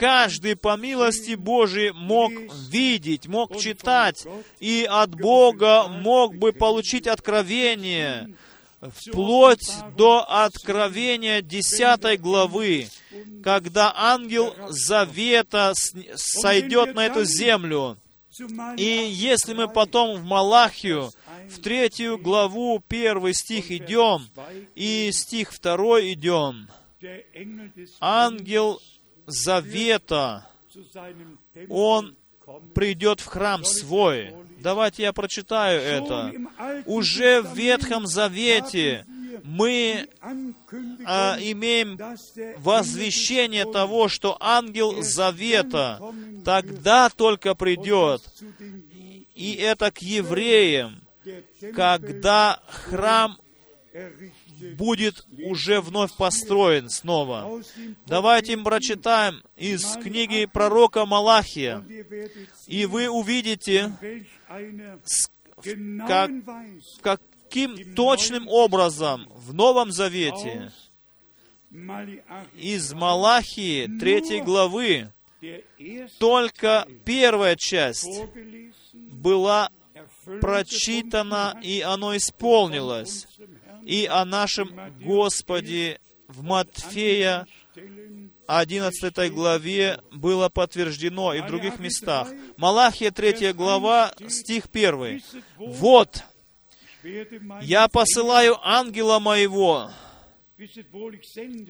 [0.00, 2.32] каждый по милости Божией мог
[2.70, 4.24] видеть, мог читать,
[4.60, 8.34] и от Бога мог бы получить откровение,
[8.90, 12.88] вплоть до Откровения 10 главы,
[13.42, 15.72] когда ангел Завета
[16.16, 17.98] сойдет на эту землю.
[18.76, 21.12] И если мы потом в Малахию,
[21.48, 24.26] в третью главу, первый стих идем,
[24.74, 26.68] и стих второй идем,
[28.00, 28.80] ангел
[29.26, 30.48] Завета,
[31.68, 32.16] он
[32.74, 34.34] придет в храм свой.
[34.62, 36.32] Давайте я прочитаю это.
[36.86, 39.04] Уже в Ветхом Завете
[39.42, 40.08] мы
[41.04, 41.98] а, имеем
[42.58, 46.00] возвещение того, что ангел Завета
[46.44, 48.22] тогда только придет.
[49.34, 51.02] И это к евреям,
[51.74, 53.38] когда храм
[54.76, 57.62] будет уже вновь построен снова.
[58.06, 61.84] Давайте мы прочитаем из книги пророка Малахия,
[62.66, 63.92] и вы увидите,
[66.06, 66.30] как,
[67.02, 67.20] как
[67.52, 70.72] таким точным образом в Новом Завете
[72.56, 75.10] из Малахии 3 главы
[76.18, 78.08] только первая часть
[78.94, 79.70] была
[80.40, 83.26] прочитана, и оно исполнилось.
[83.84, 87.46] И о нашем Господе в Матфея
[88.46, 92.28] 11 главе было подтверждено и в других местах.
[92.56, 95.22] Малахия 3 глава, стих 1.
[95.56, 96.24] «Вот,
[97.62, 99.90] я посылаю ангела моего,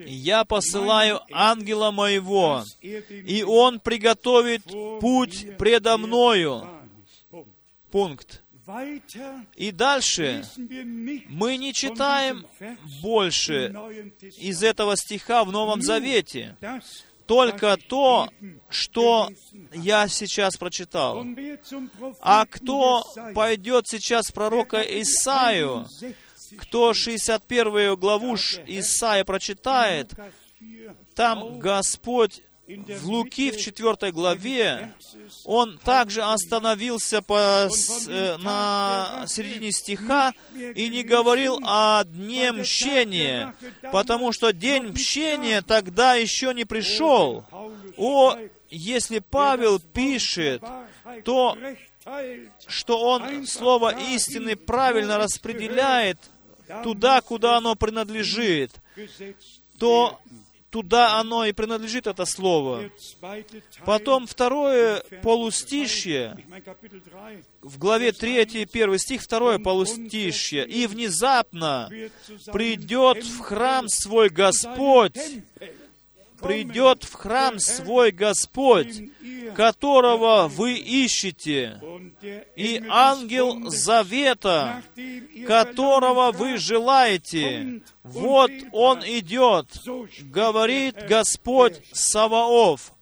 [0.07, 4.65] я посылаю ангела моего, и он приготовит
[5.01, 6.69] путь предо мною.
[7.91, 8.42] Пункт.
[9.57, 10.45] И дальше
[11.29, 12.47] мы не читаем
[13.03, 13.75] больше
[14.39, 16.57] из этого стиха в Новом Завете.
[17.27, 18.29] Только то,
[18.69, 19.31] что
[19.73, 21.25] я сейчас прочитал.
[22.21, 23.05] А кто
[23.35, 25.87] пойдет сейчас пророка Исаию,
[26.59, 30.13] кто 61 главу Исаия прочитает,
[31.15, 34.95] там Господь в Луки, в 4 главе,
[35.45, 37.69] он также остановился по,
[38.09, 43.55] э, на середине стиха и не говорил о дне мщения,
[43.91, 47.45] потому что день мщения тогда еще не пришел.
[47.97, 48.37] О,
[48.71, 50.63] если Павел пишет,
[51.25, 51.59] то
[52.67, 56.19] что он слово истины правильно распределяет
[56.83, 58.73] туда, куда оно принадлежит,
[59.79, 60.21] то
[60.73, 62.91] туда оно и принадлежит, это слово.
[63.85, 66.37] Потом второе полустишье,
[67.61, 70.67] в главе 3, 1 стих, второе полустишье.
[70.67, 71.91] «И внезапно
[72.53, 75.19] придет в храм свой Господь,
[76.43, 79.03] придет в храм свой Господь,
[79.55, 81.81] которого вы ищете,
[82.57, 84.83] и ангел завета,
[85.47, 87.83] которого вы желаете.
[88.03, 89.67] Вот он идет,
[90.23, 92.93] говорит Господь Саваоф.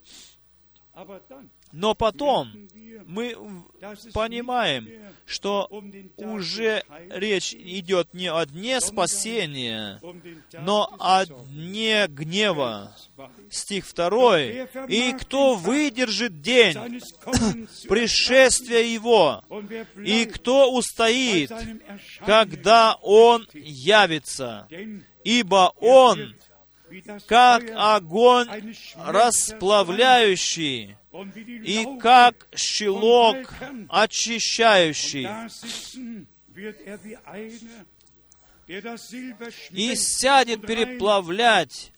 [1.72, 2.52] Но потом
[3.06, 3.36] мы
[4.12, 4.88] понимаем,
[5.26, 5.68] что
[6.16, 10.00] уже речь идет не о дне спасения,
[10.60, 12.96] но о дне гнева.
[13.50, 14.40] Стих 2.
[14.88, 17.02] «И кто выдержит день
[17.88, 19.44] пришествия Его,
[20.04, 21.52] и кто устоит,
[22.24, 24.68] когда Он явится,
[25.24, 26.34] ибо Он,
[27.26, 33.52] как огонь расплавляющий, и как щелок
[33.88, 35.28] очищающий.
[39.70, 41.92] И сядет переплавлять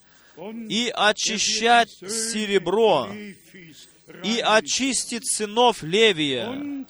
[0.69, 3.09] и очищать серебро,
[4.23, 6.85] и очистит сынов Левия,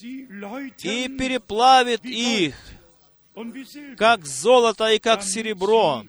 [0.00, 2.56] и переплавит их,
[3.98, 6.06] как золото и как серебро,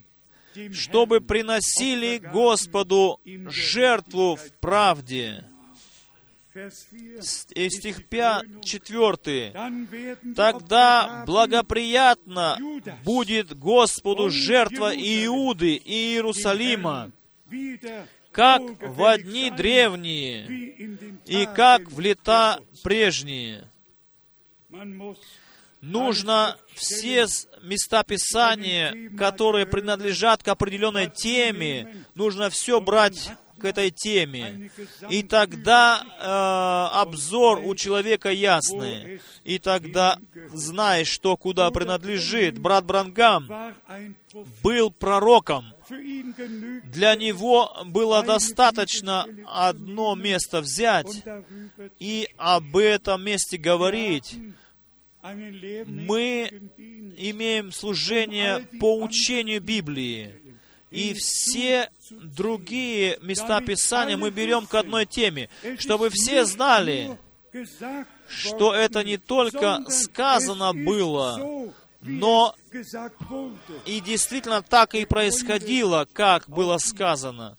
[0.73, 5.45] чтобы приносили Господу жертву в правде.
[7.53, 9.53] И стих 5, 4.
[10.35, 12.57] «Тогда благоприятно
[13.03, 17.11] будет Господу жертва Иуды и Иерусалима,
[18.31, 20.45] как в дни древние
[21.25, 23.67] и как в лета прежние»
[25.85, 27.27] нужно все
[27.61, 34.69] места Писания, которые принадлежат к определенной теме, нужно все брать к этой теме.
[35.09, 39.21] И тогда э, обзор у человека ясный.
[39.43, 40.19] И тогда
[40.51, 42.59] знаешь, что куда принадлежит.
[42.59, 43.49] Брат Брангам
[44.61, 45.73] был пророком.
[45.87, 51.23] Для него было достаточно одно место взять
[51.99, 54.37] и об этом месте говорить
[55.85, 56.51] мы
[57.17, 60.33] имеем служение по учению Библии.
[60.91, 65.49] И все другие места Писания мы берем к одной теме,
[65.79, 67.17] чтобы все знали,
[68.27, 71.73] что это не только сказано было,
[72.05, 72.55] но
[73.85, 77.57] и действительно так и происходило, как было сказано.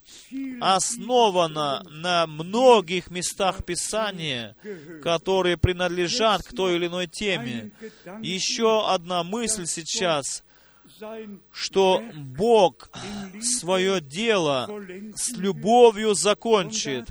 [0.61, 4.55] Основано на многих местах Писания,
[5.03, 7.71] которые принадлежат к той или иной теме.
[8.21, 10.43] Еще одна мысль сейчас,
[11.51, 12.89] что Бог
[13.41, 14.69] свое дело
[15.15, 17.09] с любовью закончит.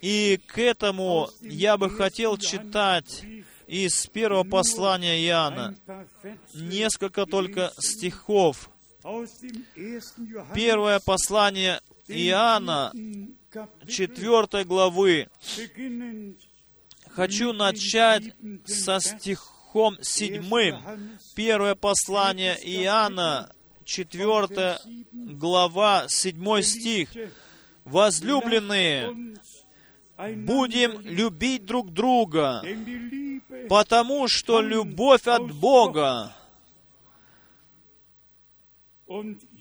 [0.00, 3.24] И к этому я бы хотел читать
[3.68, 5.76] из первого послания Иоанна.
[6.54, 8.70] Несколько только стихов.
[10.54, 12.92] Первое послание Иоанна,
[13.86, 15.28] 4 главы.
[17.14, 18.24] Хочу начать
[18.64, 20.76] со стих, стихом 7.
[21.34, 23.50] Первое послание Иоанна,
[23.84, 24.78] 4
[25.12, 27.08] глава, 7 стих.
[27.84, 29.34] Возлюбленные,
[30.18, 32.62] будем любить друг друга,
[33.68, 36.34] потому что любовь от Бога,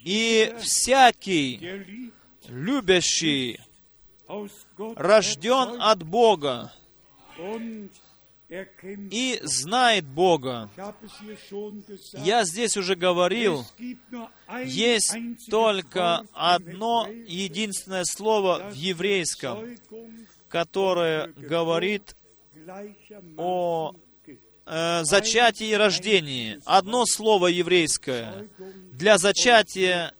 [0.03, 2.01] и всякий
[2.47, 3.59] любящий
[4.95, 6.71] рожден от Бога
[8.49, 10.69] и знает Бога.
[12.13, 13.65] Я здесь уже говорил,
[14.63, 15.15] есть
[15.49, 19.77] только одно единственное слово в еврейском,
[20.49, 22.15] которое говорит
[23.37, 23.93] о
[24.65, 26.59] э, зачатии и рождении.
[26.65, 28.47] Одно слово еврейское
[28.91, 30.13] для зачатия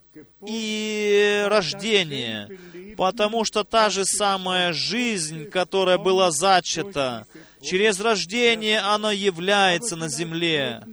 [0.46, 2.50] и рождения,
[2.96, 7.26] потому что та же самая жизнь, которая была зачата,
[7.62, 10.84] через рождение она является на земле.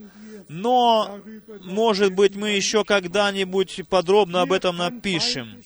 [0.48, 1.20] Но,
[1.62, 5.62] может быть, мы еще когда-нибудь подробно об этом напишем.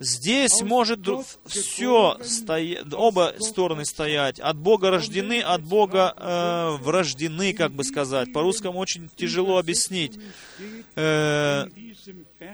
[0.00, 1.00] Здесь может
[1.44, 4.40] все стоять, оба стороны стоять.
[4.40, 8.32] От Бога рождены, от Бога э, врождены, как бы сказать.
[8.32, 10.18] По-русскому очень тяжело объяснить.
[10.96, 11.66] Э,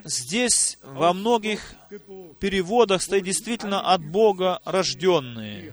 [0.04, 1.76] здесь во многих
[2.40, 5.72] переводах стоит действительно от Бога рожденные.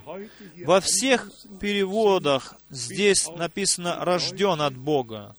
[0.63, 5.35] Во всех переводах здесь написано «рожден от Бога».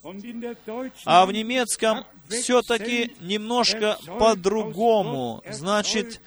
[1.04, 5.42] А в немецком все-таки немножко по-другому.
[5.50, 6.20] Значит,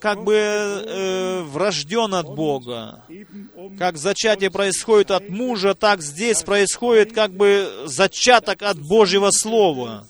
[0.00, 3.04] как бы э, врожден от Бога.
[3.78, 10.06] Как зачатие происходит от мужа, так здесь происходит как бы зачаток от Божьего Слова.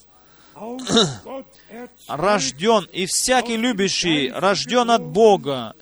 [2.08, 5.74] рожден, и всякий любящий рожден от Бога,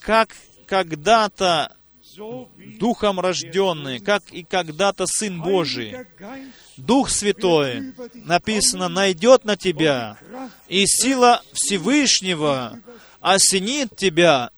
[0.00, 0.30] как
[0.66, 1.76] когда-то
[2.78, 5.94] Духом рожденный, как и когда-то Сын Божий.
[6.80, 10.16] Дух Святой, написано, найдет на тебя,
[10.68, 12.80] и сила Всевышнего
[13.20, 14.50] осенит тебя,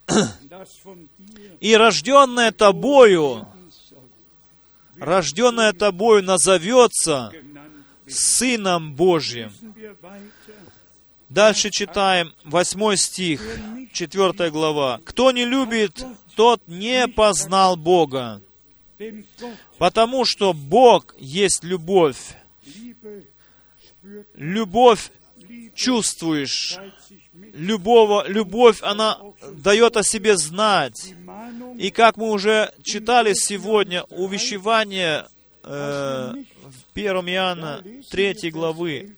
[1.60, 3.46] и рожденное тобою,
[4.98, 7.32] рожденное тобою назовется
[8.06, 9.52] Сыном Божьим.
[11.28, 13.40] Дальше читаем 8 стих,
[13.92, 15.00] 4 глава.
[15.04, 16.04] «Кто не любит,
[16.36, 18.42] тот не познал Бога,
[19.78, 22.34] потому что Бог есть любовь.
[24.34, 25.10] Любовь
[25.74, 26.78] чувствуешь.
[27.54, 29.18] Любого, любовь, она
[29.52, 31.14] дает о себе знать.
[31.78, 35.26] И как мы уже читали сегодня, увещевание
[35.64, 39.16] э, в 1 Иоанна 3 главы.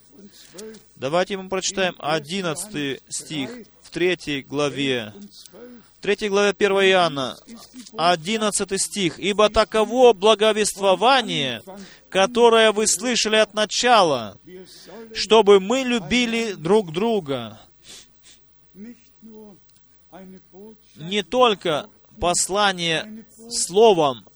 [0.97, 3.51] Давайте мы прочитаем 11 стих
[3.83, 5.13] в 3 главе.
[6.05, 7.39] 3 главе 1 Иоанна,
[7.97, 9.19] 11 стих.
[9.19, 11.63] «Ибо таково благовествование,
[12.11, 14.39] которое вы слышали от начала,
[15.15, 17.59] чтобы мы любили друг друга».
[20.97, 21.89] Не только
[22.21, 24.27] послание словом,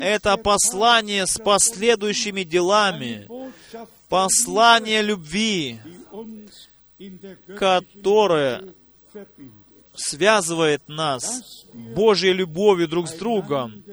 [0.00, 3.28] это послание с последующими делами,
[4.08, 5.78] послание любви,
[7.56, 8.74] которое
[9.94, 13.84] связывает нас Божьей любовью друг с другом,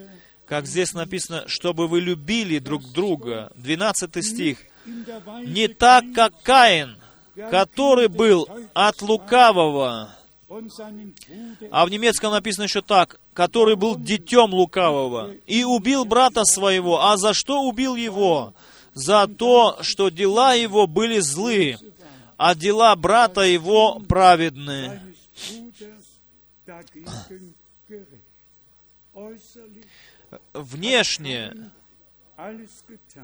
[0.45, 3.51] как здесь написано, чтобы вы любили друг друга.
[3.55, 4.57] 12 стих.
[5.45, 6.97] Не так, как Каин,
[7.51, 10.15] который был от лукавого,
[11.69, 17.05] а в немецком написано еще так, который был детем лукавого, и убил брата своего.
[17.05, 18.53] А за что убил его?
[18.93, 21.77] За то, что дела его были злы,
[22.37, 24.99] а дела брата его праведны.
[30.53, 31.72] Внешне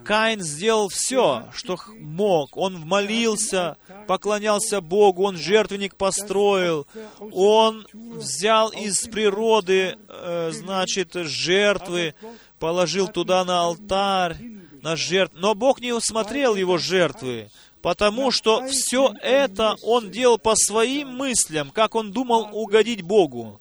[0.04, 2.56] Каин сделал все, что мог.
[2.56, 6.86] Он молился, поклонялся Богу, он жертвенник построил,
[7.18, 12.14] он взял из природы, э, значит, жертвы,
[12.58, 14.36] положил туда на алтарь,
[14.82, 15.38] на жертву.
[15.40, 17.50] Но Бог не усмотрел его жертвы,
[17.86, 23.60] потому что все это он делал по своим мыслям, как он думал угодить Богу.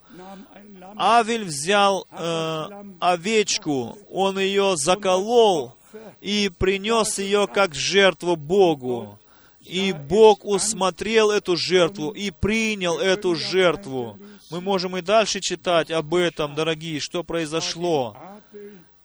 [0.98, 2.66] Авель взял э,
[3.00, 5.76] овечку, он ее заколол
[6.22, 9.20] и принес ее как жертву Богу.
[9.62, 14.18] И Бог усмотрел эту жертву и принял эту жертву.
[14.50, 18.18] Мы можем и дальше читать об этом, дорогие, что произошло.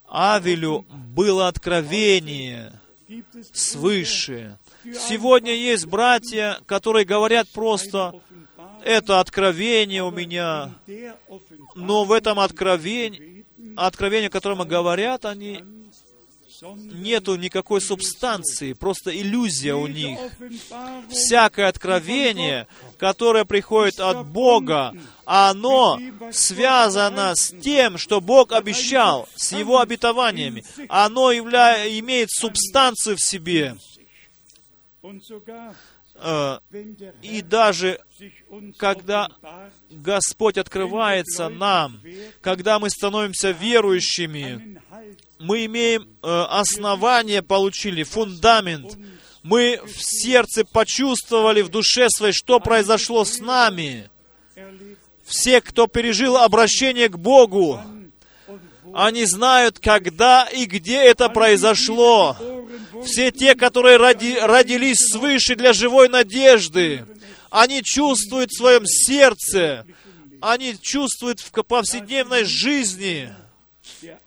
[0.08, 2.79] Авелю было откровение
[3.52, 4.58] свыше.
[4.84, 8.14] Сегодня есть братья, которые говорят просто,
[8.84, 10.72] это откровение у меня,
[11.74, 13.44] но в этом откровении,
[13.76, 15.64] откровения, о котором говорят, они
[16.62, 20.18] нету никакой субстанции, просто иллюзия у них.
[21.08, 22.66] Всякое откровение,
[22.98, 24.94] которое приходит от Бога,
[25.24, 26.00] оно
[26.32, 30.64] связано с тем, что Бог обещал, с Его обетованиями.
[30.88, 31.86] Оно явля...
[31.98, 33.76] имеет субстанцию в себе.
[36.22, 36.58] Э,
[37.22, 38.00] и даже
[38.76, 39.28] когда
[39.90, 42.00] Господь открывается нам,
[42.42, 44.80] когда мы становимся верующими,
[45.40, 48.98] мы имеем э, основание, получили, фундамент.
[49.42, 54.10] Мы в сердце почувствовали, в душе своей, что произошло с нами.
[55.24, 57.80] Все, кто пережил обращение к Богу,
[58.92, 62.36] они знают, когда и где это произошло.
[63.06, 67.06] Все те, которые роди, родились свыше для живой надежды,
[67.48, 69.86] они чувствуют в своем сердце,
[70.42, 73.32] они чувствуют в повседневной жизни,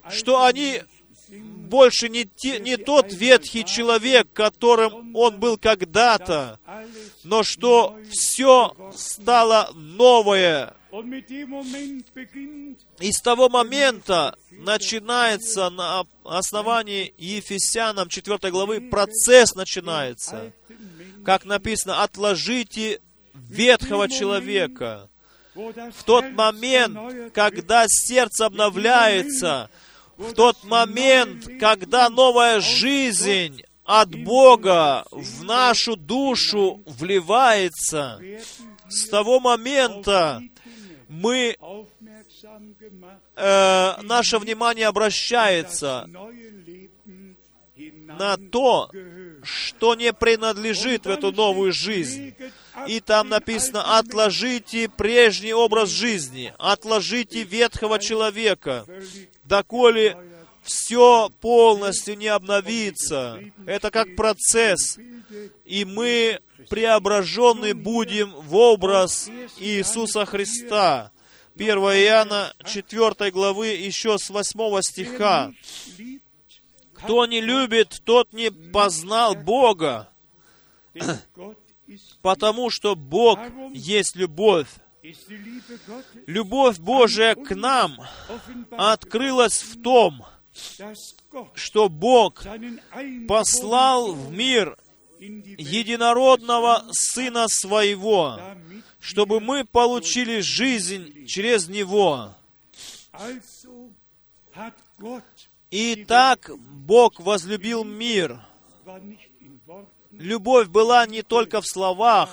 [0.09, 0.81] что они
[1.39, 6.59] больше не, те, не тот ветхий человек, которым он был когда-то,
[7.23, 10.73] но что все стало новое.
[12.99, 20.53] И с того момента начинается на основании Ефесянам 4 главы, процесс начинается.
[21.25, 22.99] Как написано, отложите
[23.33, 25.09] ветхого человека.
[25.55, 29.69] В тот момент, когда сердце обновляется,
[30.17, 38.19] в тот момент, когда новая жизнь от Бога в нашу душу вливается,
[38.89, 40.41] с того момента
[41.09, 41.57] мы,
[43.35, 46.07] э, наше внимание обращается
[47.75, 48.91] на то,
[49.43, 52.35] что не принадлежит в эту новую жизнь.
[52.87, 58.85] И там написано, отложите прежний образ жизни, отложите ветхого человека,
[59.43, 60.17] доколе
[60.63, 63.39] все полностью не обновится.
[63.65, 64.97] Это как процесс.
[65.65, 71.11] И мы преображены будем в образ Иисуса Христа.
[71.55, 75.51] 1 Иоанна 4 главы, еще с 8 стиха.
[76.93, 80.09] Кто не любит, тот не познал Бога,
[82.21, 83.39] потому что Бог
[83.73, 84.67] есть любовь.
[86.27, 87.99] Любовь Божия к нам
[88.71, 90.25] открылась в том,
[91.55, 92.43] что Бог
[93.27, 94.77] послал в мир
[95.19, 98.39] единородного Сына Своего,
[98.99, 102.33] чтобы мы получили жизнь через Него.
[105.71, 108.39] И так Бог возлюбил мир.
[110.13, 112.29] Любовь была не только в словах,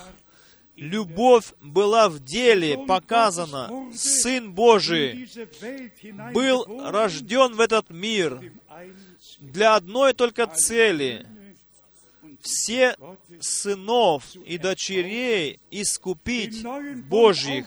[0.77, 3.71] любовь была в деле показана.
[3.95, 5.29] Сын Божий
[6.33, 8.41] был рожден в этот мир
[9.39, 11.27] для одной только цели
[12.41, 12.97] все
[13.41, 16.65] сынов и дочерей искупить
[17.09, 17.67] Божьих,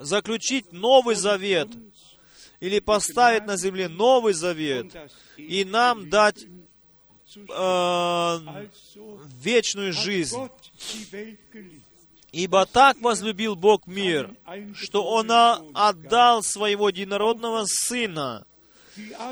[0.00, 1.68] заключить новый завет
[2.60, 4.94] или поставить на земле новый завет
[5.36, 6.46] и нам дать
[7.36, 8.66] э,
[9.42, 10.36] вечную жизнь.
[12.30, 14.34] Ибо так возлюбил Бог мир,
[14.74, 18.44] что Он отдал Своего единородного Сына,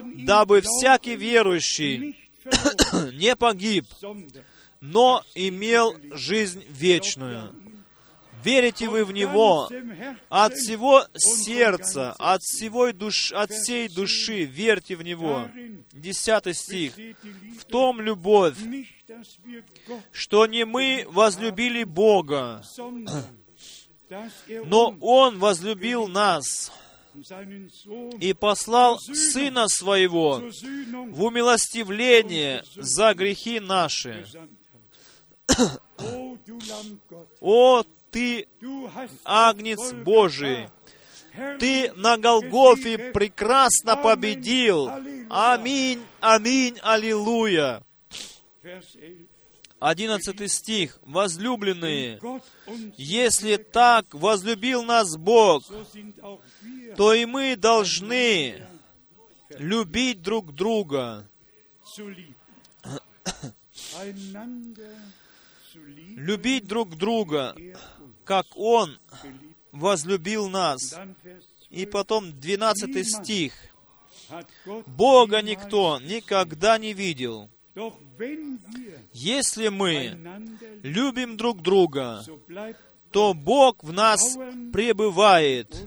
[0.03, 2.17] дабы всякий верующий
[3.13, 3.87] не погиб,
[4.81, 7.55] но имел жизнь вечную.
[8.47, 9.69] Верите вы в Него
[10.29, 15.49] от всего сердца, от, всего душ, от всей души, верьте в Него.
[15.93, 16.95] Десятый стих.
[17.59, 18.57] В том любовь,
[20.13, 22.63] что не мы возлюбили Бога,
[24.65, 26.71] но Он возлюбил нас
[28.21, 30.41] и послал Сына Своего
[31.11, 34.25] в умилостивление за грехи наши.
[37.41, 37.85] О,
[38.17, 38.49] Ты,
[39.27, 40.71] Агнец Божий,
[41.59, 44.89] Ты на Голгофе прекрасно победил.
[45.29, 47.83] Аминь, аминь, аллилуйя.
[49.79, 50.99] Одиннадцатый стих.
[51.03, 52.19] Возлюбленные,
[52.97, 55.65] если так возлюбил нас Бог,
[56.97, 58.67] то и мы должны
[59.59, 61.29] любить друг друга.
[66.17, 67.55] Любить друг друга,
[68.27, 68.99] как Он
[69.73, 70.95] возлюбил нас.
[71.71, 73.55] И потом 12 стих.
[74.87, 77.49] Бога никто никогда не видел.
[79.13, 80.19] Если мы
[80.83, 82.25] любим друг друга,
[83.11, 84.21] то Бог в нас
[84.73, 85.87] пребывает,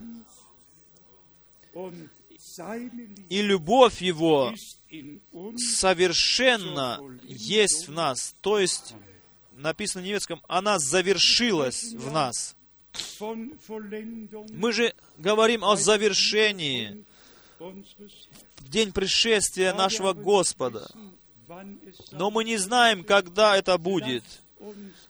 [3.28, 4.54] и любовь Его
[5.56, 8.34] совершенно есть в нас.
[8.40, 8.94] То есть,
[9.60, 12.56] написано на немецком, она завершилась в нас.
[14.50, 17.04] Мы же говорим о завершении
[17.58, 20.88] в день пришествия нашего Господа.
[22.12, 24.24] Но мы не знаем, когда это будет.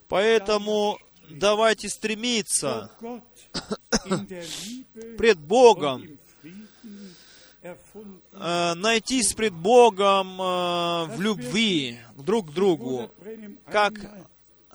[0.07, 0.99] Поэтому
[1.29, 2.91] давайте стремиться
[5.17, 6.19] пред Богом,
[7.63, 13.11] э, найтись пред Богом э, в любви друг к другу.
[13.65, 13.93] Как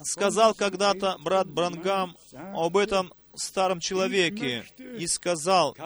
[0.04, 4.64] сказал когда-то брат Брангам об этом старом человеке
[4.98, 5.76] и сказал,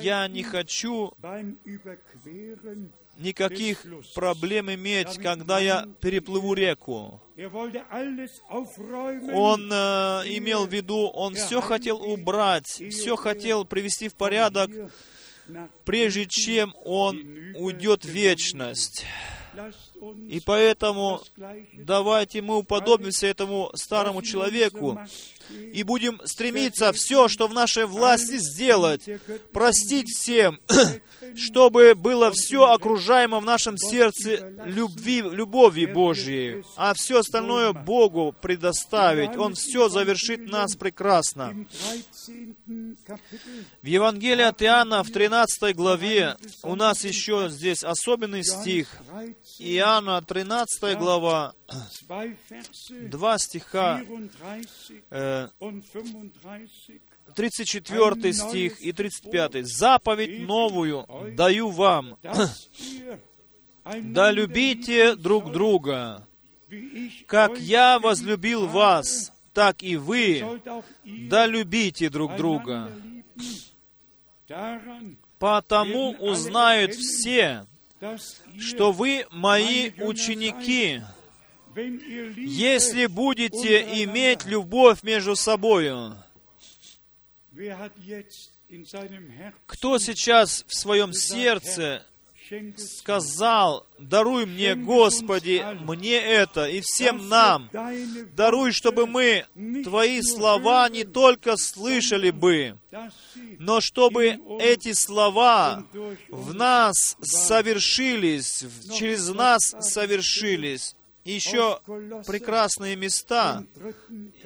[0.00, 1.12] я не хочу
[3.20, 7.20] никаких проблем иметь, когда я переплыву реку.
[9.32, 9.76] Он э,
[10.36, 14.70] имел в виду, он все хотел убрать, все хотел привести в порядок,
[15.84, 17.18] прежде чем он
[17.56, 19.04] уйдет в вечность.
[20.28, 21.20] И поэтому
[21.74, 24.98] давайте мы уподобимся этому старому человеку
[25.72, 29.08] и будем стремиться все, что в нашей власти сделать,
[29.52, 30.60] простить всем,
[31.36, 39.36] чтобы было все окружаемо в нашем сердце любви, любови Божьей, а все остальное Богу предоставить.
[39.36, 41.66] Он все завершит нас прекрасно.
[43.82, 48.88] В Евангелии от Иоанна в 13 главе у нас еще здесь особенный стих.
[49.90, 51.52] Иоанна 13 глава,
[53.08, 54.00] два стиха,
[57.34, 59.66] 34 э, стих и 35.
[59.66, 62.16] «Заповедь новую даю вам,
[64.02, 66.24] да любите друг друга,
[67.26, 70.62] как я возлюбил вас, так и вы,
[71.04, 72.92] да любите друг друга.
[75.40, 77.66] Потому узнают все,
[78.58, 81.02] что вы мои ученики,
[82.36, 86.16] если будете иметь любовь между собою.
[89.66, 92.06] Кто сейчас в своем сердце
[92.76, 97.70] сказал, даруй мне, Господи, мне это и всем нам.
[98.34, 99.46] Даруй, чтобы мы
[99.84, 102.76] Твои слова не только слышали бы,
[103.58, 105.86] но чтобы эти слова
[106.28, 110.94] в нас совершились, через нас совершились.
[111.24, 111.80] Еще
[112.26, 113.62] прекрасные места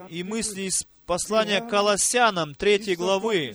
[0.09, 3.55] и мысли из послание к Колоссянам, 3 главы.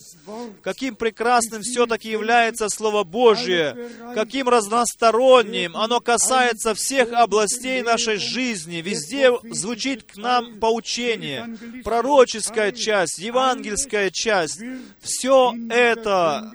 [0.61, 3.75] Каким прекрасным все-таки является Слово Божье,
[4.13, 5.75] каким разносторонним.
[5.75, 8.77] Оно касается всех областей нашей жизни.
[8.77, 11.57] Везде звучит к нам поучение.
[11.83, 14.61] Пророческая часть, евангельская часть.
[14.99, 16.51] Все это,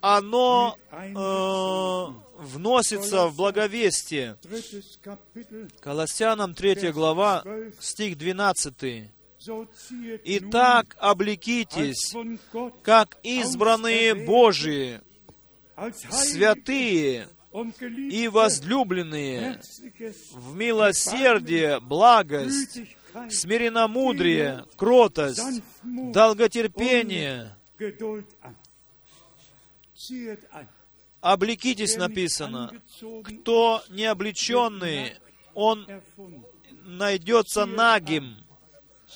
[0.00, 4.36] оно э, вносится в благовестие.
[5.80, 7.44] Колоссянам 3 глава,
[7.80, 9.10] стих 12.
[10.24, 12.14] Итак, облекитесь,
[12.82, 15.00] как избранные Божии,
[16.10, 17.28] святые
[18.10, 19.60] и возлюбленные,
[20.32, 22.80] в милосердие, благость,
[23.30, 27.56] смиренномудрие, кротость, долготерпение.
[31.20, 32.72] Облекитесь, написано.
[33.24, 35.14] Кто не облеченный,
[35.54, 35.86] он
[36.84, 38.41] найдется нагим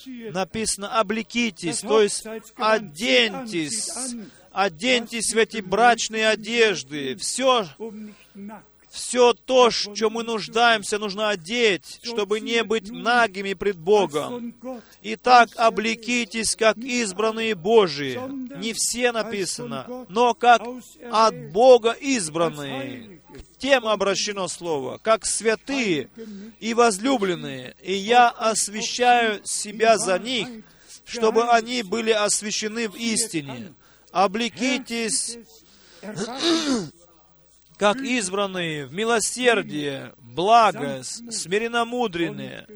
[0.04, 2.26] написано «облекитесь», то есть
[2.56, 3.90] оденьтесь,
[4.52, 7.16] оденьтесь в эти брачные одежды.
[7.16, 7.66] Все,
[8.90, 14.54] все то, чем мы нуждаемся, нужно одеть, чтобы не быть нагими пред Богом.
[15.02, 18.18] Итак, облекитесь, как избранные Божии.
[18.58, 20.62] Не все написано, но как
[21.10, 23.20] от Бога избранные
[23.58, 26.08] тем обращено слово, как святые
[26.60, 30.48] и возлюбленные, и я освящаю себя за них,
[31.04, 33.74] чтобы они были освящены в истине.
[34.12, 35.38] Облекитесь,
[37.76, 42.66] как избранные, в милосердие, благость, смиренномудренные,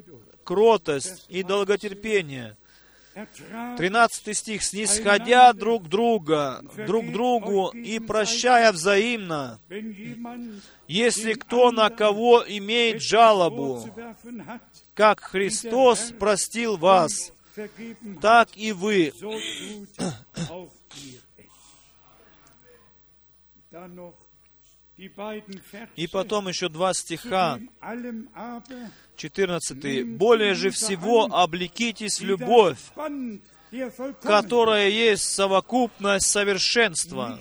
[0.44, 2.56] кротость и долготерпение,
[3.76, 4.62] 13 стих.
[4.62, 9.58] «Снисходя друг друга, друг другу и прощая взаимно,
[10.86, 13.84] если кто на кого имеет жалобу,
[14.94, 17.32] как Христос простил вас,
[18.20, 19.12] так и вы».
[25.96, 27.58] И потом еще два стиха.
[29.16, 30.04] 14.
[30.16, 32.78] «Более же всего облекитесь в любовь,
[34.22, 37.40] которая есть совокупность совершенства».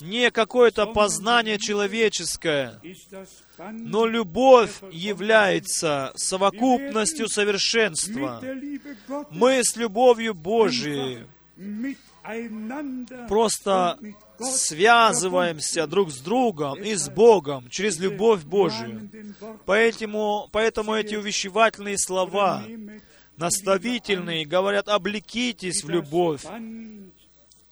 [0.00, 2.80] не какое-то познание человеческое,
[3.58, 8.42] но любовь является совокупностью совершенства.
[9.30, 11.24] Мы с любовью Божией
[13.28, 13.98] просто
[14.40, 19.10] связываемся друг с другом и с Богом через любовь Божию.
[19.66, 22.64] Поэтому, поэтому эти увещевательные слова,
[23.36, 26.44] наставительные, говорят, облекитесь в любовь,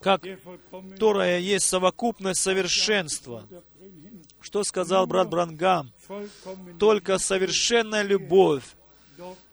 [0.01, 3.47] которая есть совокупность совершенства.
[4.41, 5.93] Что сказал брат Брангам?
[6.79, 8.65] Только совершенная любовь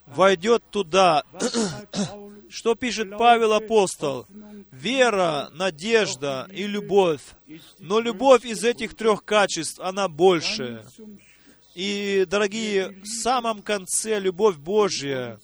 [0.10, 1.24] войдет туда.
[2.50, 4.26] Что пишет Павел апостол?
[4.72, 7.22] Вера, надежда и любовь.
[7.78, 10.86] Но любовь из этих трех качеств, она больше.
[11.76, 15.40] И, дорогие, в самом конце любовь Божья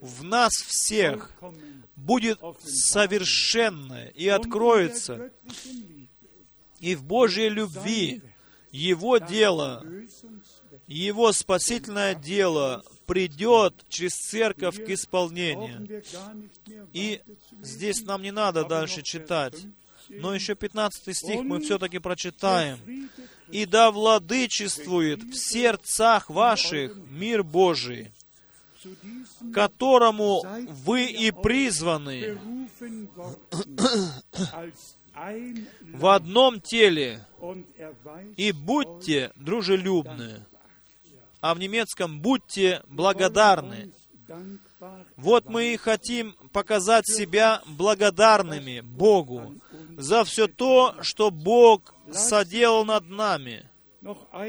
[0.00, 1.32] в нас всех
[1.94, 5.30] будет совершенная и откроется.
[6.80, 8.22] И в Божьей любви
[8.70, 9.84] Его дело,
[10.86, 16.02] Его спасительное дело придет через церковь к исполнению.
[16.92, 17.20] И
[17.62, 19.54] здесь нам не надо дальше читать.
[20.08, 23.10] Но еще 15 стих мы все-таки прочитаем.
[23.50, 28.10] «И да владычествует в сердцах ваших мир Божий,
[29.54, 30.44] которому
[30.84, 32.38] вы и призваны
[35.94, 37.24] в одном теле,
[38.36, 40.44] и будьте дружелюбны
[41.40, 43.90] а в немецком «будьте благодарны».
[45.16, 49.54] Вот мы и хотим показать себя благодарными Богу
[49.96, 53.68] за все то, что Бог соделал над нами.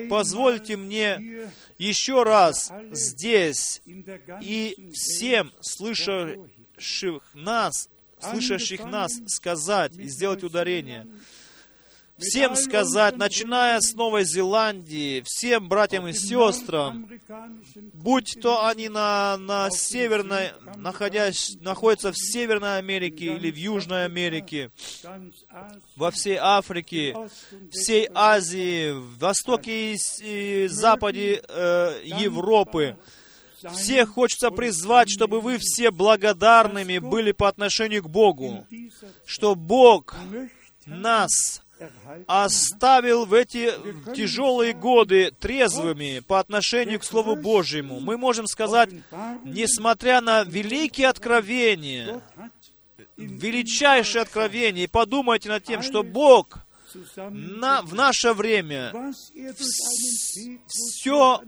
[0.10, 3.82] Позвольте мне еще раз здесь
[4.42, 11.08] и всем слышащих нас, слышащих нас сказать и сделать ударение–
[12.18, 17.08] всем сказать, начиная с Новой Зеландии, всем братьям и сестрам,
[17.94, 24.72] будь то они на, на северной, находясь, находятся в Северной Америке или в Южной Америке,
[25.96, 27.16] во всей Африке,
[27.72, 32.98] всей Азии, в Востоке и, и Западе э, Европы,
[33.74, 38.66] всех хочется призвать, чтобы вы все благодарными были по отношению к Богу,
[39.26, 40.16] что Бог
[40.86, 41.62] нас
[42.28, 43.72] оставил в эти
[44.16, 48.00] тяжелые годы трезвыми по отношению к Слову Божьему.
[48.00, 48.90] Мы можем сказать,
[49.44, 52.22] несмотря на великие откровения,
[53.18, 56.60] величайшие откровения, подумайте над тем, что Бог
[57.30, 59.14] на, в наше время
[60.68, 61.42] все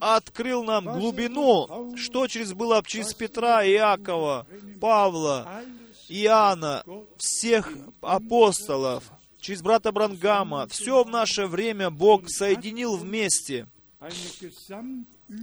[0.00, 4.46] открыл нам глубину, что через было через Петра, Иакова,
[4.80, 5.62] Павла,
[6.08, 6.84] Иоанна,
[7.16, 9.04] всех апостолов,
[9.40, 13.66] через брата Брангама, все в наше время Бог соединил вместе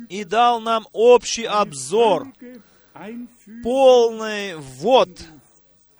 [0.09, 2.31] и дал нам общий обзор,
[3.63, 5.09] полный ввод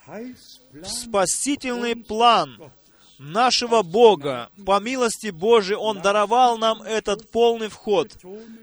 [0.06, 2.72] в спасительный план
[3.18, 4.50] нашего Бога.
[4.66, 8.12] По милости Божией Он даровал нам этот полный вход.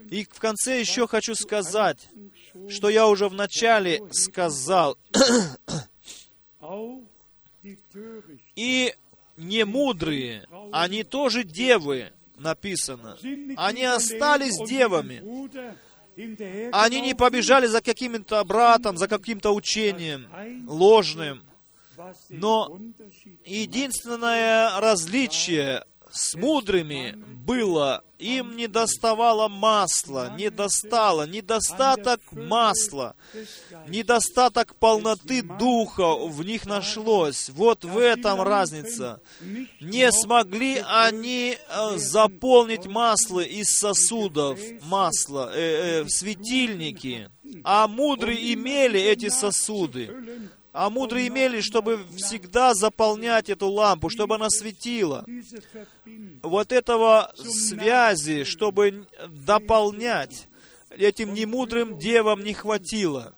[0.09, 2.09] И в конце еще хочу сказать,
[2.69, 4.97] что я уже в начале сказал.
[8.55, 8.93] И
[9.37, 13.17] немудрые, они тоже девы, написано.
[13.57, 15.21] Они остались девами.
[16.73, 20.27] Они не побежали за каким-то братом, за каким-то учением
[20.67, 21.43] ложным.
[22.29, 22.79] Но
[23.45, 33.15] единственное различие с мудрыми было, им не доставало масла, не достало, недостаток масла,
[33.87, 37.49] недостаток полноты духа в них нашлось.
[37.49, 39.21] Вот в этом разница.
[39.79, 47.29] Не смогли они э, заполнить масло из сосудов, масло, э, э, светильники,
[47.63, 50.11] а мудрые имели эти сосуды.
[50.81, 55.25] А мудрые имели, чтобы всегда заполнять эту лампу, чтобы она светила.
[56.41, 60.47] Вот этого связи, чтобы дополнять,
[60.89, 63.35] этим немудрым девам не хватило.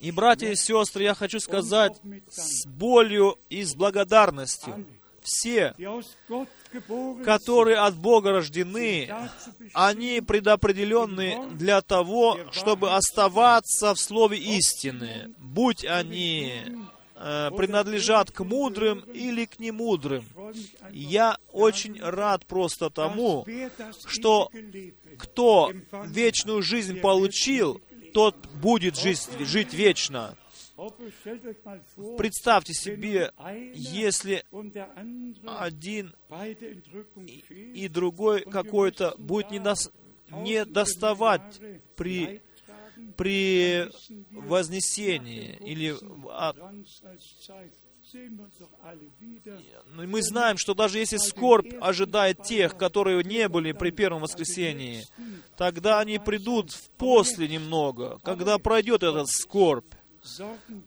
[0.00, 2.00] И, братья и сестры, я хочу сказать
[2.30, 4.86] с болью и с благодарностью,
[5.26, 5.74] все,
[7.24, 9.12] которые от Бога рождены,
[9.74, 16.52] они предопределены для того, чтобы оставаться в Слове истины, будь они
[17.16, 20.24] э, принадлежат к мудрым или к немудрым.
[20.92, 23.44] Я очень рад просто тому,
[24.06, 24.50] что
[25.18, 25.72] кто
[26.06, 27.80] вечную жизнь получил,
[28.14, 30.36] тот будет жить, жить вечно.
[32.18, 33.32] Представьте себе,
[33.74, 34.44] если
[35.46, 36.14] один
[37.72, 39.90] и другой какой-то будет не, дос,
[40.30, 41.60] не доставать
[41.96, 42.42] при,
[43.16, 43.90] при
[44.30, 45.96] вознесении или
[49.90, 55.04] ну, мы знаем, что даже если скорбь ожидает тех, которые не были при первом воскресении,
[55.56, 59.92] тогда они придут после немного, когда пройдет этот скорбь.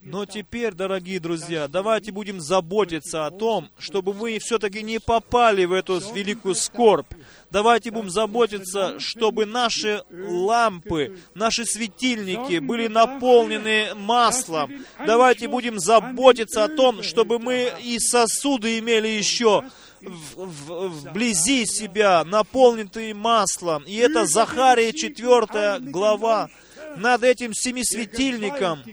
[0.03, 5.73] Но теперь, дорогие друзья, давайте будем заботиться о том, чтобы мы все-таки не попали в
[5.73, 7.07] эту великую скорбь.
[7.51, 14.71] Давайте будем заботиться, чтобы наши лампы, наши светильники были наполнены маслом.
[15.05, 19.63] Давайте будем заботиться о том, чтобы мы и сосуды имели еще
[20.01, 23.83] в, в, вблизи себя, наполненные маслом.
[23.83, 26.49] И это Захария 4 глава
[26.97, 28.83] над этим семисветильником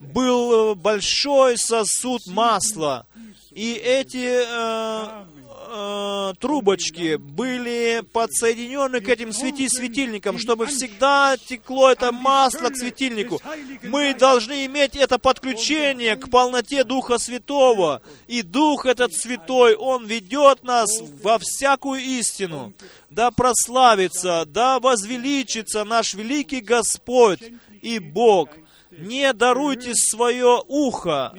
[0.00, 3.06] был э, большой сосуд масла.
[3.50, 5.24] И эти э,
[5.70, 13.40] э, трубочки были подсоединены к этим свети-светильникам, чтобы всегда текло это масло к светильнику.
[13.82, 18.02] Мы должны иметь это подключение к полноте Духа Святого.
[18.26, 20.88] И Дух этот Святой, Он ведет нас
[21.22, 22.72] во всякую истину.
[23.10, 27.42] Да прославится, да возвеличится наш великий Господь
[27.82, 28.50] и Бог.
[28.90, 31.34] Не даруйте свое ухо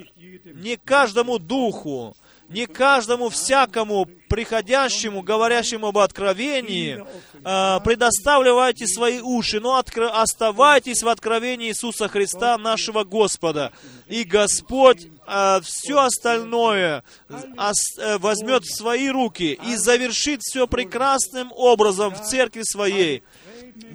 [0.54, 2.16] не каждому духу,
[2.50, 7.04] не каждому всякому приходящему, говорящему об откровении,
[7.44, 13.72] э, предоставляйте свои уши, но откро- оставайтесь в откровении Иисуса Христа, нашего Господа.
[14.08, 22.14] И Господь э, все остальное э, возьмет в свои руки и завершит все прекрасным образом
[22.14, 23.24] в церкви своей.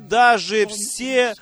[0.09, 1.35] Даже все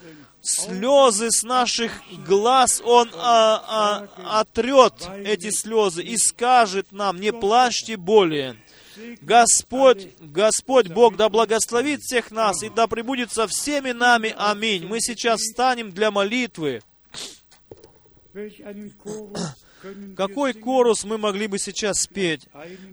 [0.43, 1.93] слезы с наших
[2.27, 8.57] глаз Он а, а, отрет эти слезы и скажет нам, не плачьте более.
[9.21, 14.35] Господь, Господь Бог, да благословит всех нас и да пребудет со всеми нами.
[14.37, 14.87] Аминь.
[14.87, 16.83] Мы сейчас встанем для молитвы.
[20.17, 22.49] Какой корус мы могли бы сейчас спеть?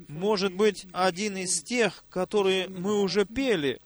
[0.07, 3.79] Может быть, один из тех, которые мы уже пели.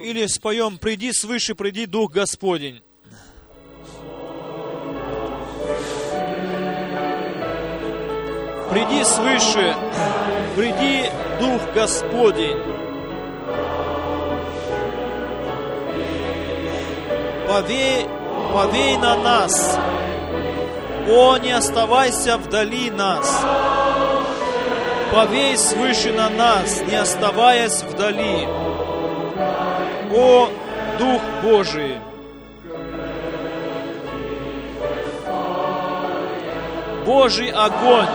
[0.00, 2.82] Или споем «Приди свыше, приди Дух Господень».
[8.70, 9.76] Приди свыше,
[10.56, 11.10] приди
[11.40, 12.58] Дух Господень.
[17.46, 18.06] Повей,
[18.52, 19.78] повей на нас.
[21.08, 24.07] О, не оставайся вдали нас
[25.12, 28.46] повей свыше на нас, не оставаясь вдали.
[30.14, 30.48] О,
[30.98, 31.96] Дух Божий!
[37.04, 38.06] Божий огонь,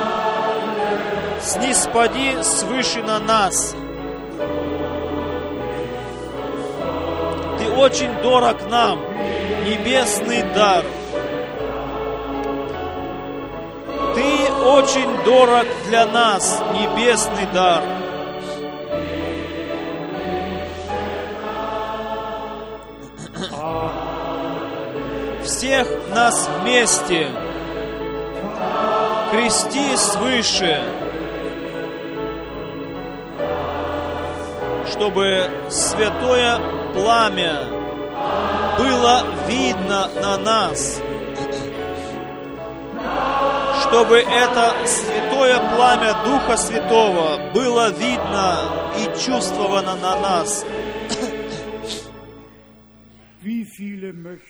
[1.42, 3.76] сниспади свыше на нас.
[7.58, 9.00] Ты очень дорог нам,
[9.66, 10.84] небесный дар–
[14.64, 17.84] очень дорог для нас небесный дар.
[25.44, 27.28] Всех нас вместе.
[29.32, 30.80] Крести свыше,
[34.92, 36.60] чтобы святое
[36.94, 37.64] пламя
[38.78, 41.02] было видно на нас–
[43.94, 50.66] чтобы это святое пламя Духа Святого было видно и чувствовано на нас.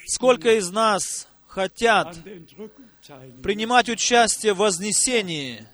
[0.07, 2.15] Сколько из нас хотят
[3.43, 5.67] принимать участие в вознесении?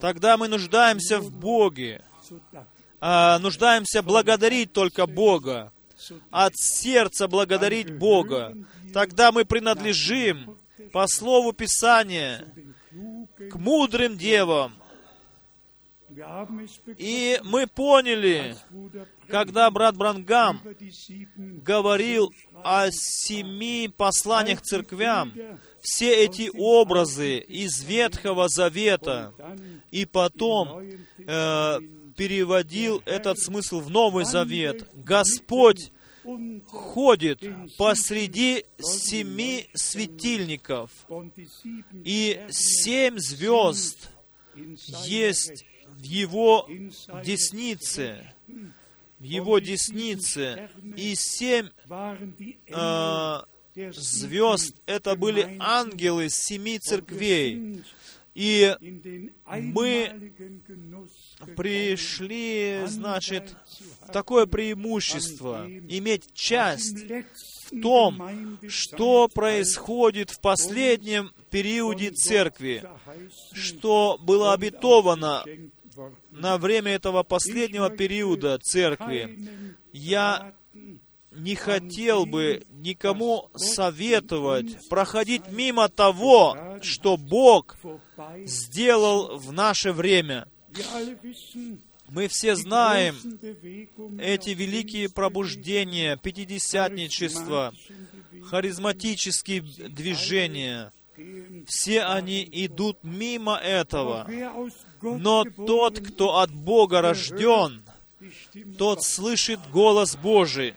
[0.00, 2.04] Тогда мы нуждаемся в Боге,
[3.00, 5.72] а, нуждаемся благодарить только Бога
[6.30, 8.56] от сердца благодарить Бога,
[8.92, 10.56] тогда мы принадлежим
[10.92, 12.44] по слову Писания
[13.50, 14.74] к мудрым девам.
[16.98, 18.54] И мы поняли,
[19.28, 20.60] когда брат Брангам
[21.36, 22.32] говорил
[22.62, 25.32] о семи посланиях церквям,
[25.80, 29.32] все эти образы из Ветхого Завета,
[29.90, 30.82] и потом
[31.18, 31.78] э,
[32.16, 34.88] переводил этот смысл в Новый Завет.
[34.94, 35.92] Господь
[36.66, 37.42] ходит
[37.76, 40.90] посреди семи светильников,
[42.04, 44.10] и семь звезд
[45.04, 46.68] есть в Его
[47.24, 48.32] деснице,
[49.18, 51.70] в Его деснице, и семь
[52.68, 53.40] э,
[53.74, 57.82] звезд— это были ангелы семи церквей.
[58.34, 58.74] И
[59.46, 60.32] мы
[61.54, 63.54] пришли, значит,
[64.00, 67.04] в такое преимущество, иметь часть
[67.66, 72.84] в том, что происходит в последнем периоде церкви,
[73.52, 75.44] что было обетовано
[76.30, 79.76] на время этого последнего периода церкви.
[79.92, 80.54] Я
[81.34, 87.76] не хотел бы никому советовать проходить мимо того, что Бог
[88.44, 90.48] сделал в наше время.
[92.08, 93.16] Мы все знаем
[94.20, 97.72] эти великие пробуждения, пятидесятничества,
[98.44, 100.92] харизматические движения.
[101.66, 104.28] Все они идут мимо этого.
[105.00, 107.82] Но тот, кто от Бога рожден,
[108.78, 110.74] тот слышит голос Божий.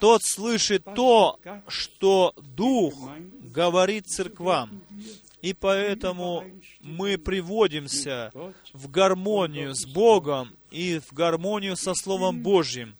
[0.00, 2.94] Тот слышит то, что Дух
[3.42, 4.82] говорит церквам.
[5.42, 6.44] И поэтому
[6.80, 8.32] мы приводимся
[8.72, 12.96] в гармонию с Богом и в гармонию со Словом Божьим.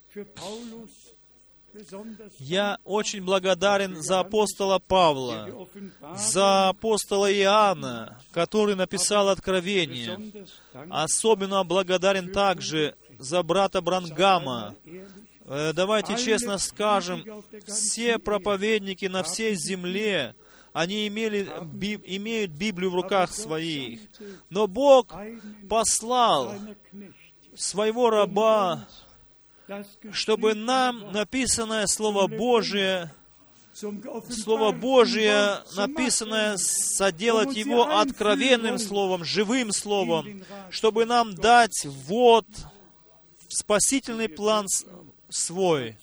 [2.39, 5.67] Я очень благодарен за апостола Павла,
[6.15, 10.19] за апостола Иоанна, который написал Откровение.
[10.89, 14.75] Особенно благодарен также за брата Брангама.
[15.45, 17.23] Э, давайте честно скажем,
[17.67, 20.35] все проповедники на всей земле,
[20.73, 23.99] они имели, би, имеют Библию в руках своих.
[24.49, 25.13] Но Бог
[25.69, 26.55] послал
[27.55, 28.87] своего раба,
[30.11, 33.11] чтобы нам написанное Слово Божие
[33.73, 42.45] Слово Божие, написанное, соделать его откровенным Словом, живым Словом, чтобы нам дать вот
[43.59, 44.65] спасительный план
[45.29, 45.97] свой,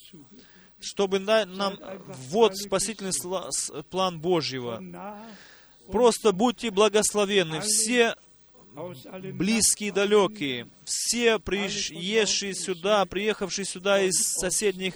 [0.80, 1.78] чтобы нам
[2.30, 3.12] вот спасительный
[3.90, 4.82] план Божьего.
[5.90, 7.61] Просто будьте благословенны.
[7.61, 8.14] Все
[9.32, 14.94] близкие и далекие, все приезжие сюда, приехавшие сюда из соседних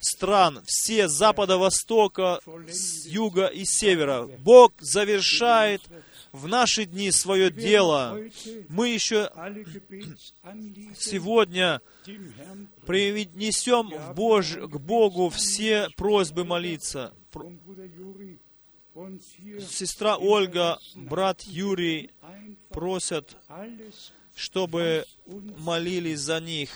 [0.00, 4.22] стран, все запада, востока, с юга и севера.
[4.38, 5.82] Бог завершает
[6.32, 8.18] в наши дни свое дело.
[8.68, 9.30] Мы еще
[10.96, 11.80] сегодня
[12.86, 14.52] принесем в Бож...
[14.54, 17.12] к Богу все просьбы молиться.
[19.70, 22.10] Сестра Ольга, брат Юрий
[22.70, 23.36] просят,
[24.34, 25.04] чтобы
[25.58, 26.70] молились за них.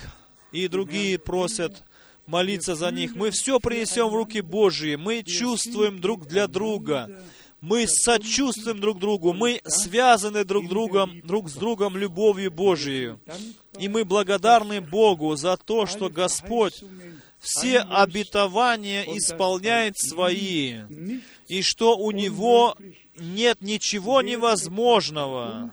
[0.53, 1.83] И другие просят
[2.27, 3.15] молиться за них.
[3.15, 4.97] Мы все принесем в руки Божьи.
[4.97, 7.23] Мы чувствуем друг для друга.
[7.63, 13.15] Мы сочувствуем друг другу, мы связаны друг, другом, друг с другом любовью Божией.
[13.79, 16.83] И мы благодарны Богу за то, что Господь
[17.39, 20.81] все обетования исполняет свои,
[21.47, 22.77] и что у Него
[23.17, 25.73] нет ничего невозможного.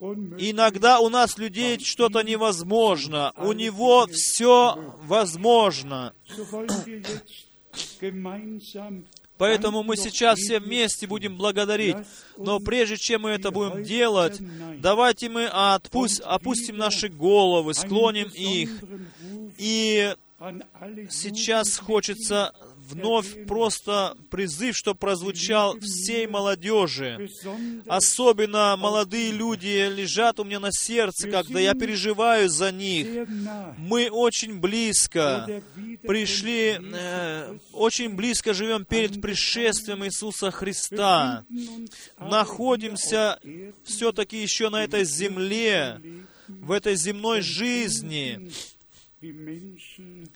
[0.00, 6.14] Иногда у нас людей что-то невозможно, у Него все возможно.
[9.38, 11.96] Поэтому мы сейчас все вместе будем благодарить.
[12.36, 14.40] Но прежде чем мы это будем делать,
[14.78, 18.70] давайте мы отпусть, опустим наши головы, склоним их.
[19.56, 20.14] И
[21.10, 22.52] сейчас хочется
[22.88, 27.30] вновь просто призыв, что прозвучал всей молодежи.
[27.86, 33.28] Особенно молодые люди лежат у меня на сердце, когда я переживаю за них.
[33.76, 35.62] Мы очень близко
[36.02, 41.44] пришли, э, очень близко живем перед пришествием Иисуса Христа.
[42.18, 43.38] Находимся
[43.84, 46.00] все-таки еще на этой земле,
[46.48, 48.50] в этой земной жизни.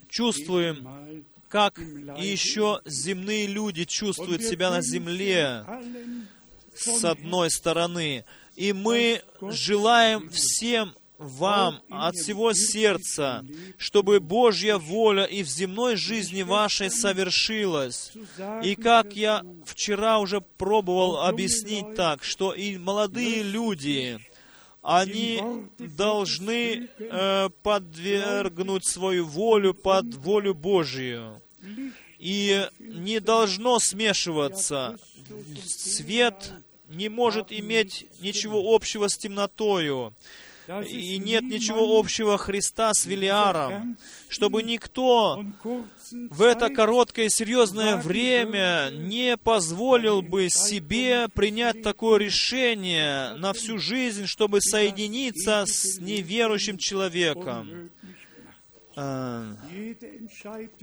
[0.09, 1.79] Чувствуем как
[2.16, 5.66] еще земные люди чувствуют себя на земле,
[6.74, 8.24] с одной стороны.
[8.57, 9.20] И мы
[9.51, 13.45] желаем всем вам от всего сердца,
[13.77, 18.12] чтобы Божья воля и в земной жизни вашей совершилась.
[18.65, 24.19] И как я вчера уже пробовал объяснить так, что и молодые люди,
[24.81, 31.41] они должны э, подвергнуть свою волю под волю Божию.
[32.18, 34.98] И не должно смешиваться.
[35.64, 36.52] Свет
[36.89, 40.14] не может иметь ничего общего с темнотою.
[40.89, 43.97] и нет ничего общего Христа с Велиаром,
[44.28, 45.44] чтобы никто
[46.12, 53.78] в это короткое и серьезное время не позволил бы себе принять такое решение на всю
[53.78, 57.90] жизнь, чтобы соединиться с неверующим человеком.
[58.97, 59.56] А,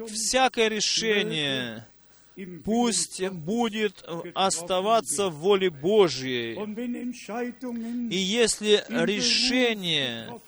[0.08, 1.86] всякое решение
[2.64, 4.04] пусть будет
[4.34, 6.54] оставаться в воле Божьей.
[8.10, 10.40] И если решение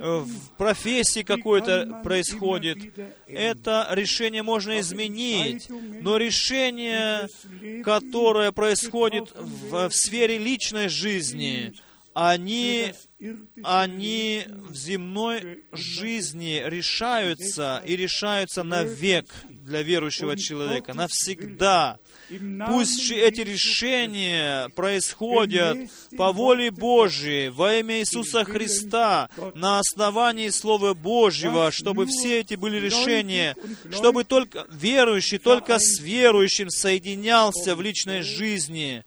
[0.00, 2.78] в профессии какой-то происходит,
[3.26, 5.68] это решение можно изменить,
[6.00, 7.28] но решение,
[7.82, 11.74] которое происходит в, в сфере личной жизни,
[12.16, 12.94] они,
[13.62, 19.26] они в земной жизни решаются и решаются навек
[19.66, 21.98] для верующего человека, навсегда.
[22.66, 25.76] Пусть эти решения происходят
[26.16, 32.78] по воле Божьей, во имя Иисуса Христа, на основании Слова Божьего, чтобы все эти были
[32.78, 33.56] решения,
[33.90, 39.04] чтобы только верующий, только с верующим соединялся в личной жизни,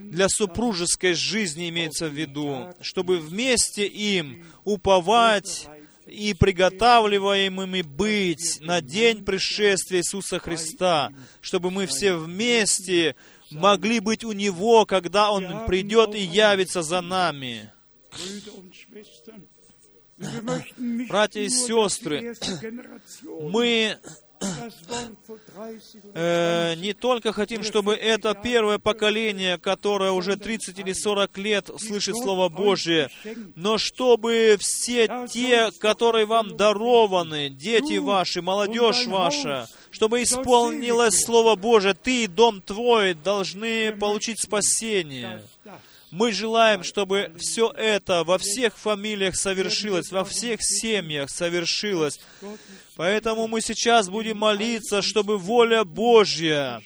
[0.00, 5.68] для супружеской жизни имеется в виду, чтобы вместе им уповать
[6.06, 13.16] и приготавливаемыми быть на день пришествия Иисуса Христа, чтобы мы все вместе
[13.50, 17.72] могли быть у Него, когда Он придет и явится за нами.
[21.08, 22.34] Братья и сестры,
[23.24, 23.98] мы
[26.14, 32.16] э, не только хотим, чтобы это первое поколение, которое уже 30 или 40 лет слышит
[32.16, 33.10] Слово Божие,
[33.54, 41.94] но чтобы все те, которые вам дарованы, дети ваши, молодежь ваша, чтобы исполнилось Слово Божие,
[41.94, 45.42] ты и дом твой должны получить спасение.
[46.16, 52.18] Мы желаем, чтобы все это во всех фамилиях совершилось, во всех семьях совершилось.
[52.96, 56.80] Поэтому мы сейчас будем молиться, чтобы воля Божья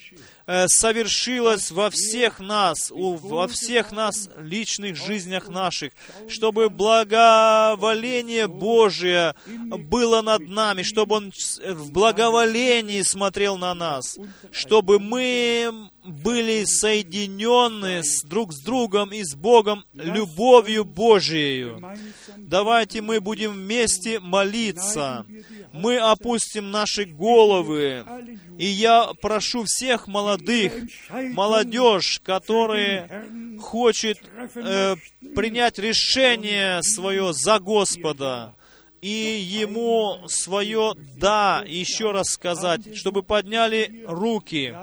[0.52, 5.92] Э, совершилось во всех нас, во всех нас личных жизнях наших,
[6.26, 11.32] чтобы благоволение Божие было над нами, чтобы Он
[11.64, 14.18] в благоволении смотрел на нас,
[14.50, 21.74] чтобы мы были соединены с друг с другом и с Богом любовью Божией.
[22.36, 25.26] Давайте мы будем вместе молиться.
[25.72, 28.04] Мы опустим наши головы.
[28.58, 30.72] И я прошу всех молодых,
[31.10, 33.08] молодежь, которые
[33.60, 34.18] хочет
[34.54, 34.96] э,
[35.34, 38.54] принять решение свое за Господа,
[39.00, 44.74] и ему свое «да» еще раз сказать, чтобы подняли руки.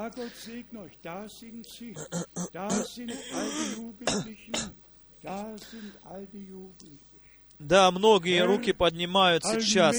[7.59, 9.97] Да, многие руки поднимают сейчас.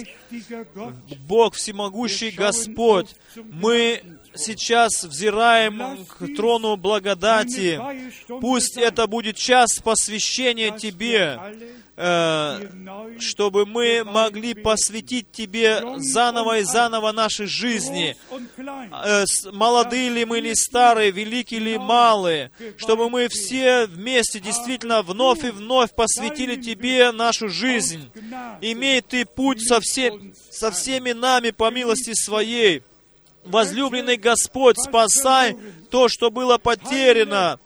[1.27, 4.01] Бог всемогущий Господь, мы
[4.35, 7.81] сейчас взираем к трону благодати.
[8.40, 11.40] Пусть это будет час посвящения Тебе,
[11.99, 18.16] чтобы мы могли посвятить Тебе заново и заново нашей жизни.
[19.05, 25.45] Э, молодые ли мы или старые, великие ли малые, чтобы мы все вместе действительно вновь
[25.45, 28.09] и вновь посвятили Тебе нашу жизнь.
[28.61, 30.12] Имей Ты путь со, все,
[30.51, 32.83] со всеми нами по милости Своей.
[33.45, 35.57] Возлюбленный Господь, спасай
[35.91, 37.59] то, что было потеряно.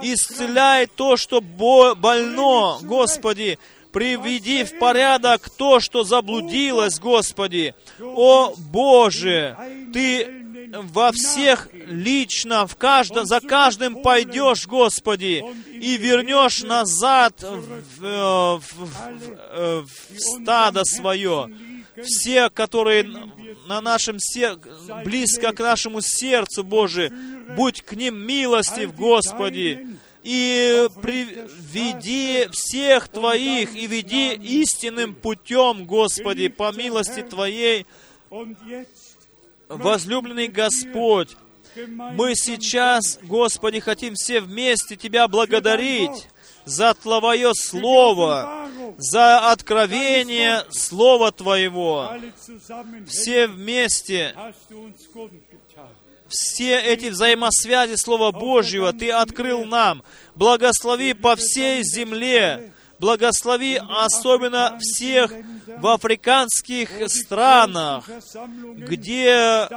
[0.00, 3.58] Исцеляй то, что больно, Господи.
[3.92, 7.74] Приведи в порядок то, что заблудилось, Господи.
[8.00, 9.56] О Боже,
[9.92, 10.42] Ты
[10.72, 19.86] во всех лично, в каждом, за каждым пойдешь, Господи, и вернешь назад в, в, в,
[19.86, 21.50] в стадо свое.
[22.02, 23.04] Все, которые
[23.66, 24.58] на нашем сер...
[25.04, 27.12] близко к нашему сердцу, Боже,
[27.56, 36.72] будь к ним милостив, Господи, и приведи всех Твоих, и веди истинным путем, Господи, по
[36.72, 37.86] милости Твоей,
[39.68, 41.36] возлюбленный Господь,
[42.12, 46.28] мы сейчас, Господи, хотим все вместе Тебя благодарить
[46.64, 48.68] за Твое Слово,
[48.98, 52.12] за откровение Слова Твоего.
[53.06, 54.34] Все вместе,
[56.32, 60.02] все эти взаимосвязи Слова Божьего Ты открыл нам.
[60.34, 65.32] Благослови по всей земле, благослови особенно всех
[65.66, 68.08] в африканских странах,
[68.76, 69.68] где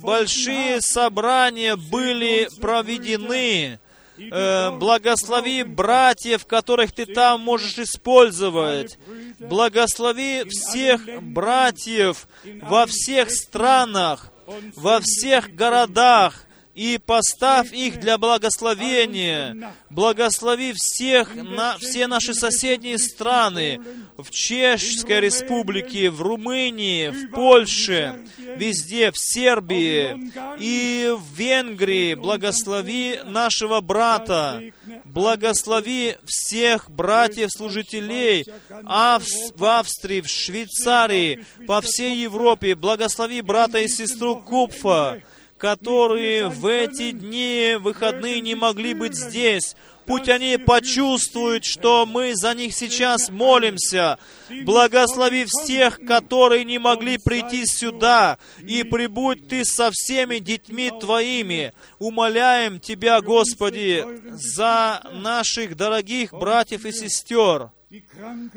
[0.00, 3.78] большие собрания были проведены,
[4.16, 8.98] Э, благослови братьев, которых Ты там можешь использовать.
[9.40, 12.28] Благослови всех братьев
[12.62, 14.30] во всех странах,
[14.76, 16.43] во всех городах,
[16.74, 19.72] и поставь их для благословения.
[19.90, 23.80] Благослови всех, на, все наши соседние страны,
[24.16, 28.20] в Чешской Республике, в Румынии, в Польше,
[28.56, 32.14] везде, в Сербии и в Венгрии.
[32.14, 34.62] Благослови нашего брата.
[35.04, 42.74] Благослови всех братьев-служителей в Австрии, в Швейцарии, по всей Европе.
[42.74, 45.22] Благослови брата и сестру Купфа
[45.58, 49.76] которые в эти дни выходные не могли быть здесь.
[50.06, 54.18] Пусть они почувствуют, что мы за них сейчас молимся.
[54.64, 61.72] Благослови всех, которые не могли прийти сюда, и прибудь Ты со всеми детьми Твоими.
[61.98, 67.70] Умоляем Тебя, Господи, за наших дорогих братьев и сестер,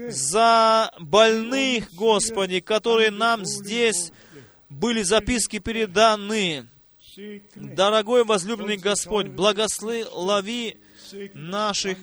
[0.10, 4.12] за больных, Господи, которые нам здесь
[4.70, 6.68] были записки переданы.
[7.56, 10.78] Дорогой возлюбленный Господь, благослови
[11.34, 11.98] наших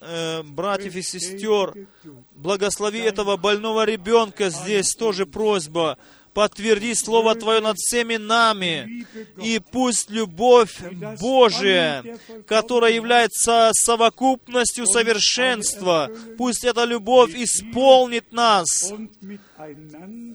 [0.00, 1.88] э, братьев и сестер,
[2.32, 4.50] благослови этого больного ребенка.
[4.50, 5.98] Здесь, тоже просьба
[6.34, 9.06] подтверди Слово Твое над всеми нами,
[9.42, 10.78] и пусть любовь
[11.20, 12.04] Божия,
[12.46, 18.92] которая является совокупностью совершенства, пусть эта любовь исполнит нас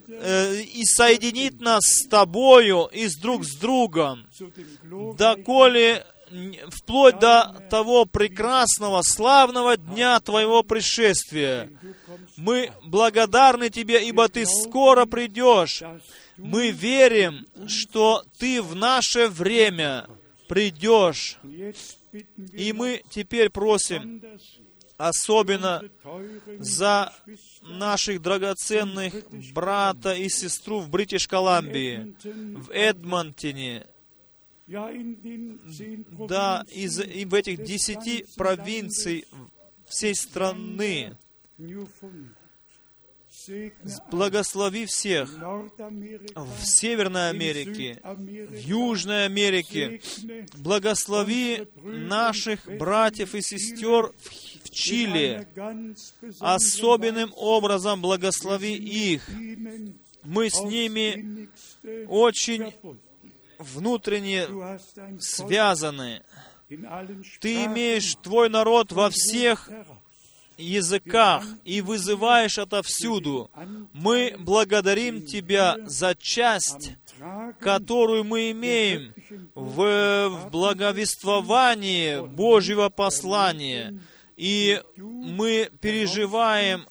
[0.10, 4.28] э, и соединит нас с Тобою и с друг с другом,
[5.18, 6.06] доколе
[6.70, 11.70] вплоть до того прекрасного, славного дня Твоего пришествия.
[12.36, 15.84] Мы благодарны Тебе, ибо Ты скоро придешь.
[16.38, 20.08] Мы верим, что Ты в наше время
[20.48, 21.38] придешь.
[22.54, 24.22] И мы теперь просим
[24.98, 25.84] особенно
[26.60, 27.14] за
[27.62, 29.14] наших драгоценных
[29.54, 33.86] брата и сестру в Бритиш-Колумбии, в Эдмонтоне,
[36.28, 39.26] да, из, и в этих десяти провинций
[39.86, 41.16] всей страны.
[44.12, 50.02] Благослови всех в Северной Америке, в Южной Америке.
[50.58, 54.12] Благослови наших братьев и сестер
[54.64, 55.48] в Чили.
[56.42, 59.30] Особенным образом благослови их.
[60.24, 61.48] Мы с ними
[62.08, 62.74] очень
[63.60, 64.48] внутренне
[65.20, 66.24] связаны.
[67.40, 69.70] Ты имеешь твой народ во всех
[70.58, 73.50] языках и вызываешь отовсюду.
[73.94, 76.92] Мы благодарим Тебя за часть,
[77.60, 79.14] которую мы имеем
[79.56, 84.00] в, в благовествовании Божьего послания.
[84.36, 86.88] И мы переживаем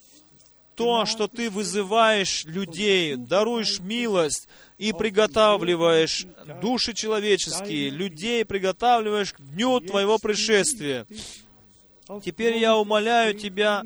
[0.74, 4.48] то, что Ты вызываешь людей, даруешь милость,
[4.78, 6.26] и приготавливаешь
[6.60, 11.06] души человеческие, людей приготавливаешь к дню Твоего пришествия.
[12.24, 13.82] Теперь я умоляю Тебя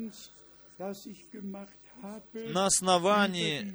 [2.33, 3.73] на основании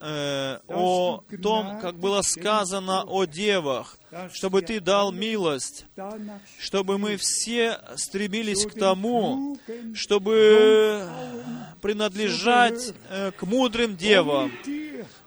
[0.00, 3.98] э, о том, как было сказано о девах,
[4.32, 5.86] чтобы Ты дал милость,
[6.58, 9.58] чтобы мы все стремились к тому,
[9.94, 11.08] чтобы
[11.80, 14.52] принадлежать э, к мудрым девам,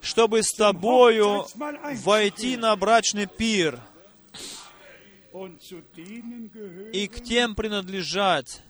[0.02, 1.46] чтобы с Тобою
[2.04, 3.80] войти на брачный пир
[6.92, 8.64] и к тем принадлежать,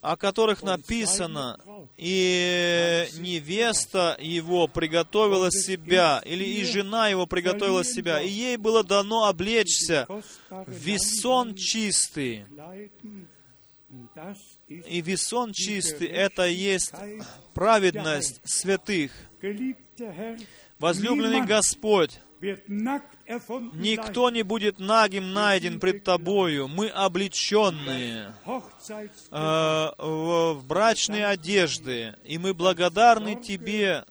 [0.00, 1.58] о которых написано,
[1.96, 9.26] и невеста его приготовила себя, или и жена его приготовила себя, и ей было дано
[9.26, 10.06] облечься
[10.48, 12.46] в весон чистый.
[14.68, 16.92] И весон чистый— это есть
[17.54, 19.12] праведность святых.
[20.78, 22.20] Возлюбленный Господь,
[23.74, 26.68] Никто не будет нагим найден пред Тобою.
[26.68, 34.04] Мы облеченные э, в, брачные одежды, и мы благодарны Тебе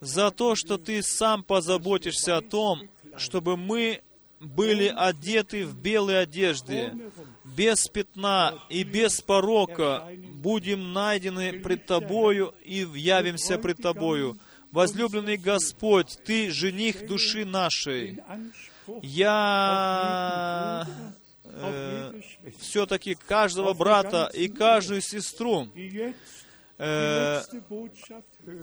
[0.00, 4.00] за то, что Ты сам позаботишься о том, чтобы мы
[4.40, 6.92] были одеты в белые одежды,
[7.44, 14.38] без пятна и без порока, будем найдены пред Тобою и явимся пред Тобою.
[14.72, 18.22] Возлюбленный Господь, Ты жених души нашей.
[19.02, 20.86] Я
[21.44, 22.20] э,
[22.58, 25.68] все-таки каждого брата и каждую сестру
[26.78, 27.42] э,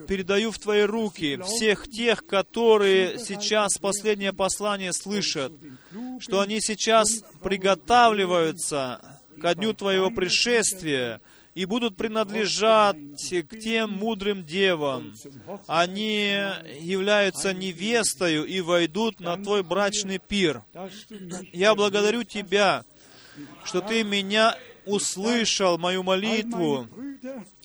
[0.07, 5.51] передаю в Твои руки всех тех, которые сейчас последнее послание слышат.
[6.19, 9.01] что они сейчас приготавливаются
[9.41, 11.21] ко дню Твоего пришествия
[11.57, 12.97] и будут принадлежать
[13.49, 15.15] к тем мудрым девам.
[15.65, 16.19] Они
[16.79, 20.61] являются невестою и войдут на Твой брачный пир.
[21.51, 22.85] Я благодарю Тебя,
[23.63, 24.55] что Ты меня
[24.85, 26.87] услышал, мою молитву,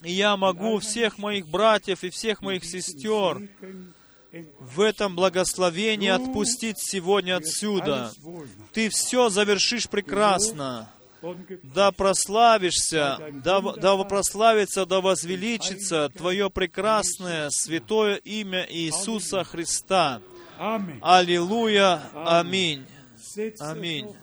[0.01, 3.47] и я могу всех моих братьев и всех моих сестер
[4.59, 8.11] в этом благословении отпустить сегодня отсюда.
[8.71, 10.89] Ты все завершишь прекрасно.
[11.63, 20.21] Да прославишься, да, да прославится, да возвеличится Твое прекрасное святое имя Иисуса Христа.
[21.01, 22.85] Аллилуйя, аминь.
[23.59, 24.15] Аминь.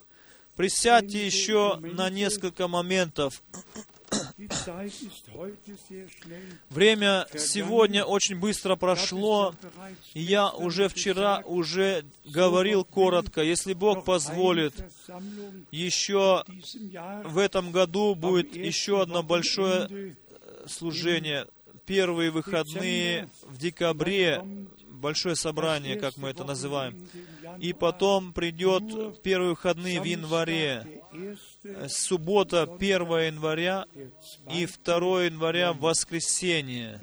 [0.56, 3.43] Присядьте еще на несколько моментов.
[6.70, 9.55] Время сегодня очень быстро прошло,
[10.15, 14.74] и я уже вчера уже говорил коротко, если Бог позволит,
[15.70, 16.45] еще
[17.24, 20.16] в этом году будет еще одно большое
[20.66, 21.47] служение.
[21.87, 24.43] Первые выходные в декабре,
[25.01, 27.09] большое собрание, как мы это называем.
[27.59, 31.02] И потом придет первые выходные в январе.
[31.89, 33.86] Суббота 1 января
[34.52, 37.01] и 2 января воскресенье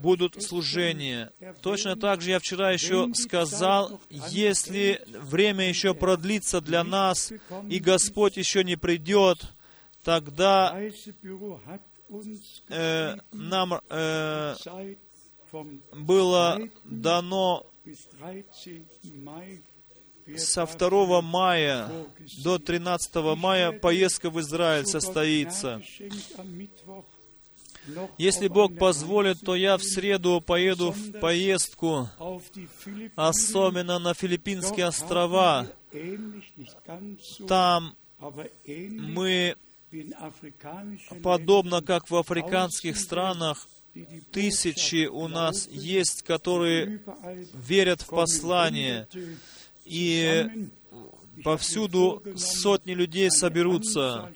[0.00, 1.32] будут служения.
[1.62, 7.32] Точно так же я вчера еще сказал, если время еще продлится для нас,
[7.68, 9.38] и Господь еще не придет,
[10.04, 10.78] тогда
[12.68, 14.54] э, нам э,
[15.92, 17.66] было дано
[20.36, 21.90] со 2 мая
[22.42, 25.82] до 13 мая поездка в Израиль состоится.
[28.18, 32.08] Если Бог позволит, то я в среду поеду в поездку,
[33.16, 35.66] особенно на Филиппинские острова.
[37.46, 37.94] Там
[38.68, 39.56] мы,
[41.22, 43.66] подобно как в африканских странах,
[44.30, 47.00] тысячи у нас есть, которые
[47.54, 49.06] верят в послание.
[49.84, 50.68] И
[51.42, 54.30] повсюду сотни людей соберутся.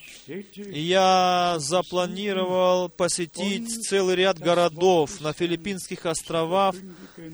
[0.57, 6.75] Я запланировал посетить целый ряд городов на Филиппинских островах,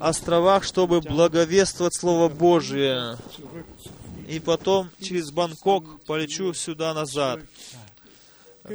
[0.01, 3.17] островах, чтобы благовествовать Слово Божие.
[4.29, 7.41] И потом через Бангкок полечу сюда назад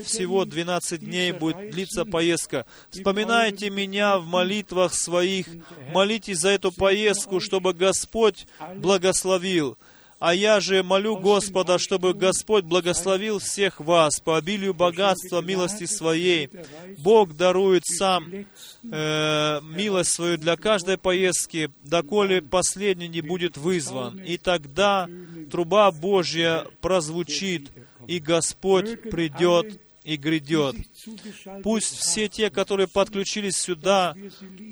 [0.04, 2.66] всего 12 дней будет длиться поездка.
[2.90, 5.48] Вспоминайте меня в молитвах своих,
[5.92, 9.78] молитесь за эту поездку, чтобы Господь благословил.
[10.24, 16.50] А я же молю Господа, чтобы Господь благословил всех вас по обилию богатства милости своей.
[17.00, 18.32] Бог дарует сам
[18.90, 24.18] э, милость свою для каждой поездки, доколе последний не будет вызван.
[24.20, 25.10] И тогда
[25.52, 27.74] труба Божья прозвучит,
[28.08, 30.76] и Господь придет и грядет.
[31.64, 34.16] Пусть все те, которые подключились сюда,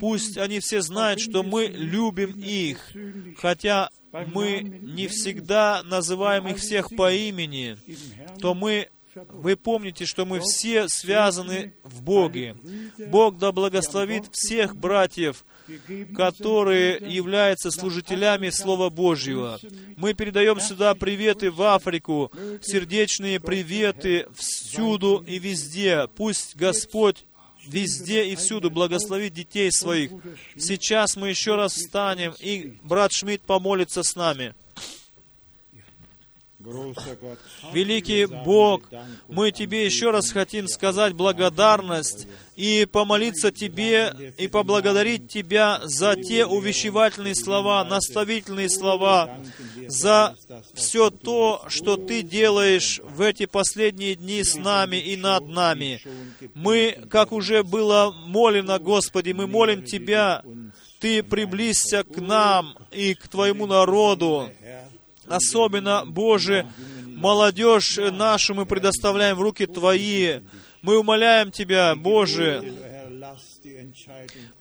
[0.00, 2.92] пусть они все знают, что мы любим их,
[3.38, 7.78] хотя мы не всегда называем их всех по имени,
[8.40, 12.56] то мы вы помните, что мы все связаны в Боге.
[12.98, 15.44] Бог да благословит всех братьев,
[16.14, 19.58] которые являются служителями Слова Божьего.
[19.96, 22.30] Мы передаем сюда приветы в Африку,
[22.62, 26.08] сердечные приветы всюду и везде.
[26.16, 27.24] Пусть Господь
[27.66, 30.10] везде и всюду благословит детей своих.
[30.56, 34.54] Сейчас мы еще раз встанем, и брат Шмидт помолится с нами.
[37.72, 38.82] Великий Бог,
[39.28, 46.46] мы Тебе еще раз хотим сказать благодарность и помолиться Тебе и поблагодарить Тебя за те
[46.46, 49.38] увещевательные слова, наставительные слова,
[49.88, 50.36] за
[50.74, 56.00] все то, что Ты делаешь в эти последние дни с нами и над нами.
[56.54, 60.42] Мы, как уже было молено, Господи, мы молим Тебя,
[61.00, 64.48] Ты приблизься к нам и к Твоему народу,
[65.26, 66.66] особенно, Боже,
[67.06, 70.40] молодежь нашу мы предоставляем в руки Твои.
[70.82, 72.74] Мы умоляем Тебя, Боже,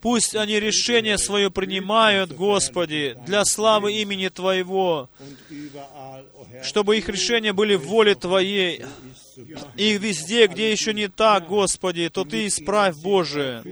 [0.02, 5.10] Пусть они решение свое принимают, Господи, для славы имени Твоего,
[6.64, 8.84] чтобы их решения были в воле Твоей.
[9.76, 13.64] И везде, где еще не так, Господи, то Ты исправь, Боже.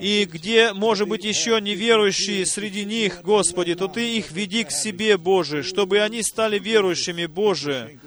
[0.00, 5.16] И где, может быть, еще неверующие среди них, Господи, то Ты их веди к себе,
[5.16, 7.98] Боже, чтобы они стали верующими, Боже.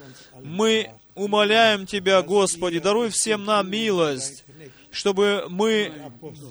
[0.41, 4.45] Мы умоляем Тебя, Господи, даруй всем нам милость,
[4.91, 5.91] чтобы мы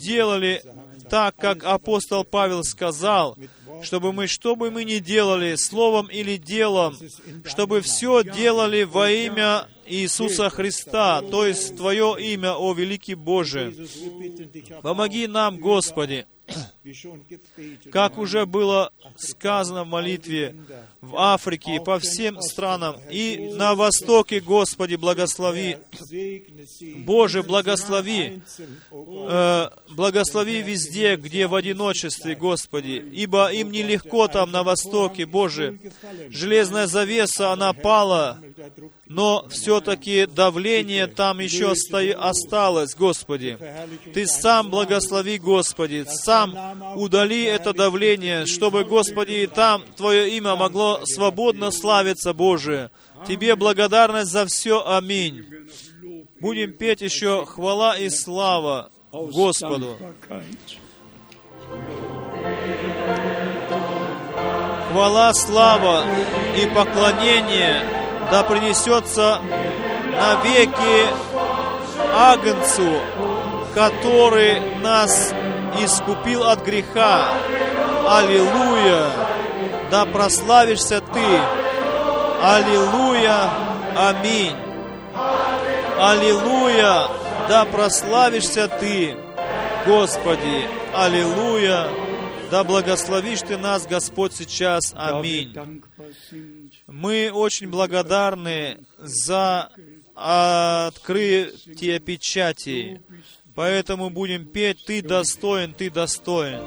[0.01, 0.63] делали
[1.09, 3.37] так, как апостол Павел сказал,
[3.83, 6.97] чтобы мы, что бы мы ни делали, словом или делом,
[7.45, 13.75] чтобы все делали во имя Иисуса Христа, то есть Твое имя, о великий Боже.
[14.83, 16.27] Помоги нам, Господи,
[17.91, 20.57] как уже было сказано в молитве,
[21.01, 25.77] в Африке по всем странам, и на Востоке, Господи, благослови.
[26.99, 28.43] Боже, благослови.
[28.91, 35.79] Э, благослови везде, где в одиночестве, Господи, ибо им нелегко там на Востоке, Боже.
[36.31, 38.41] Железная завеса, она пала,
[39.07, 41.73] но все-таки давление там еще
[42.19, 43.57] осталось, Господи.
[44.13, 46.57] Ты сам благослови, Господи, сам
[46.97, 52.91] удали это давление, чтобы, Господи, и там Твое имя могло свободно славиться, Боже.
[53.27, 54.85] Тебе благодарность за все.
[54.87, 55.45] Аминь.
[56.41, 59.99] Будем петь еще хвала и слава Господу.
[64.91, 66.05] Хвала, слава
[66.57, 67.83] и поклонение
[68.31, 69.41] да принесется
[70.13, 71.07] навеки
[72.15, 73.01] Агнцу,
[73.75, 75.33] который нас
[75.81, 77.29] искупил от греха.
[78.07, 79.38] Аллилуйя!
[79.91, 81.41] Да прославишься Ты!
[82.43, 83.51] Аллилуйя!
[83.97, 84.57] Аминь!
[85.99, 87.09] Аллилуйя!
[87.49, 89.17] Да прославишься Ты,
[89.87, 90.69] Господи!
[90.95, 91.89] Аллилуйя!
[92.51, 94.93] Да благословишь Ты нас, Господь, сейчас.
[94.97, 95.55] Аминь.
[96.87, 99.71] Мы очень благодарны за
[100.15, 103.01] открытие печати.
[103.55, 106.61] Поэтому будем петь «Ты достоин, Ты достоин».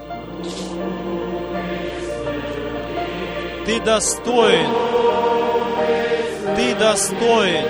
[3.72, 4.68] Ты достоин.
[6.58, 7.66] Ты достоин.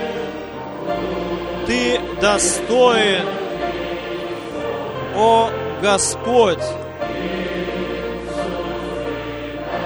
[1.64, 3.24] Ты достоин,
[5.14, 5.48] о
[5.80, 6.58] Господь,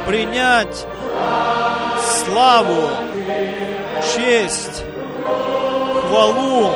[0.07, 0.87] принять
[2.01, 2.89] славу,
[4.15, 4.85] честь,
[6.09, 6.71] хвалу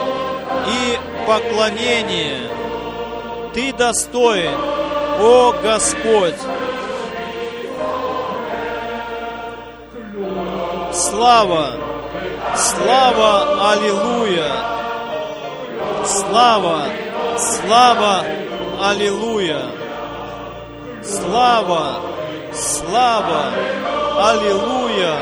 [0.69, 2.41] и поклонение.
[3.55, 4.53] Ты достоин,
[5.19, 6.35] о Господь.
[10.93, 11.77] Слава,
[12.57, 14.51] слава, аллилуйя.
[16.05, 16.87] Слава,
[17.39, 18.25] слава,
[18.81, 19.71] аллилуйя.
[21.03, 22.01] Слава,
[22.53, 23.53] слава,
[24.19, 25.15] аллилуйя.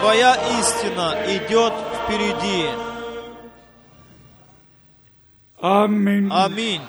[0.00, 1.72] Твоя истина идет
[2.02, 2.66] впереди.
[5.60, 6.28] Аминь.
[6.32, 6.82] Аминь.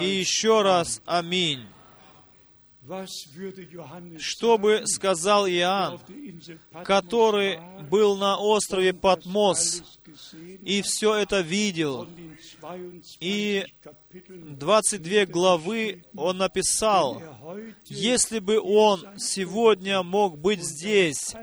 [0.00, 1.66] И еще раз аминь.
[4.18, 6.00] Что бы сказал Иоанн,
[6.84, 7.58] который
[7.90, 9.82] был на острове Патмос
[10.62, 12.06] и все это видел,
[12.60, 20.38] von den 22 И Kapiteln, 22 главы он написал, er если бы он сегодня мог
[20.38, 21.34] быть здесь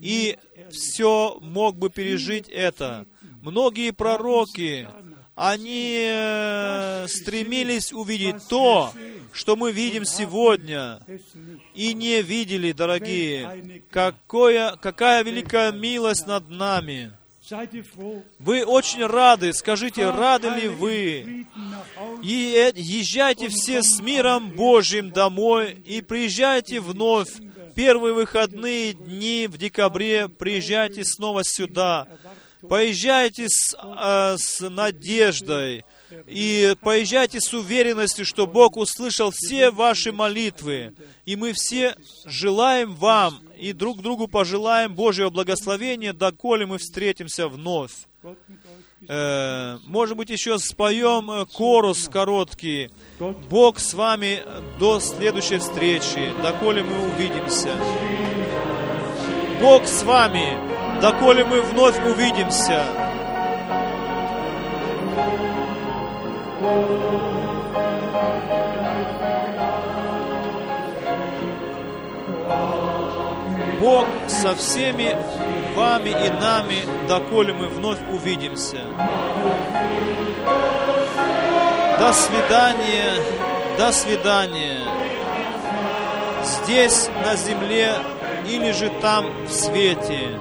[0.00, 0.36] и
[0.70, 3.06] все мог бы пережить это.
[3.42, 4.88] Многие пророки,
[5.34, 8.92] они э, стремились увидеть то,
[9.36, 11.00] что мы видим сегодня,
[11.74, 17.12] и не видели, дорогие, какое, какая великая милость над нами.
[18.40, 21.46] Вы очень рады, скажите, рады ли вы?
[22.22, 27.28] И э- езжайте все с миром Божьим домой и приезжайте вновь.
[27.76, 32.08] Первые выходные дни в декабре приезжайте снова сюда.
[32.68, 35.84] Поезжайте с, э, с надеждой
[36.26, 40.94] и поезжайте с уверенностью, что Бог услышал все ваши молитвы.
[41.24, 47.92] И мы все желаем вам и друг другу пожелаем Божьего благословения, доколе мы встретимся вновь.
[49.08, 52.90] Э, может быть, еще споем э, корус короткий.
[53.50, 54.42] Бог с вами
[54.78, 57.70] до следующей встречи, доколе мы увидимся.
[59.60, 60.58] Бог с вами,
[61.00, 62.84] доколе мы вновь увидимся.
[73.80, 75.14] Бог со всеми
[75.74, 76.76] вами и нами,
[77.06, 78.80] доколе мы вновь увидимся.
[81.98, 83.12] До свидания,
[83.76, 84.78] до свидания.
[86.42, 87.92] Здесь, на земле,
[88.48, 90.38] или же там, в свете.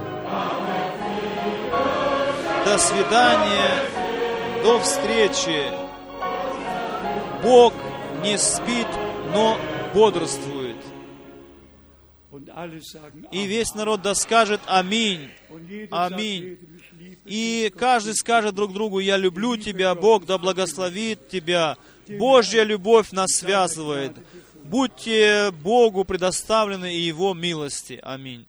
[2.63, 3.83] До свидания,
[4.63, 5.84] до встречи.
[7.45, 7.73] Бог
[8.23, 8.87] не спит,
[9.31, 9.59] но
[9.93, 10.77] бодрствует.
[13.31, 15.29] И весь народ да скажет Аминь.
[15.51, 16.57] Liebt,
[17.25, 21.77] И каждый скажет друг другу, я люблю тебя, Бог да благословит тебя.
[22.09, 24.13] Божья любовь нас связывает.
[24.63, 27.99] Будьте Богу предоставлены и Его милости.
[28.01, 28.47] Аминь.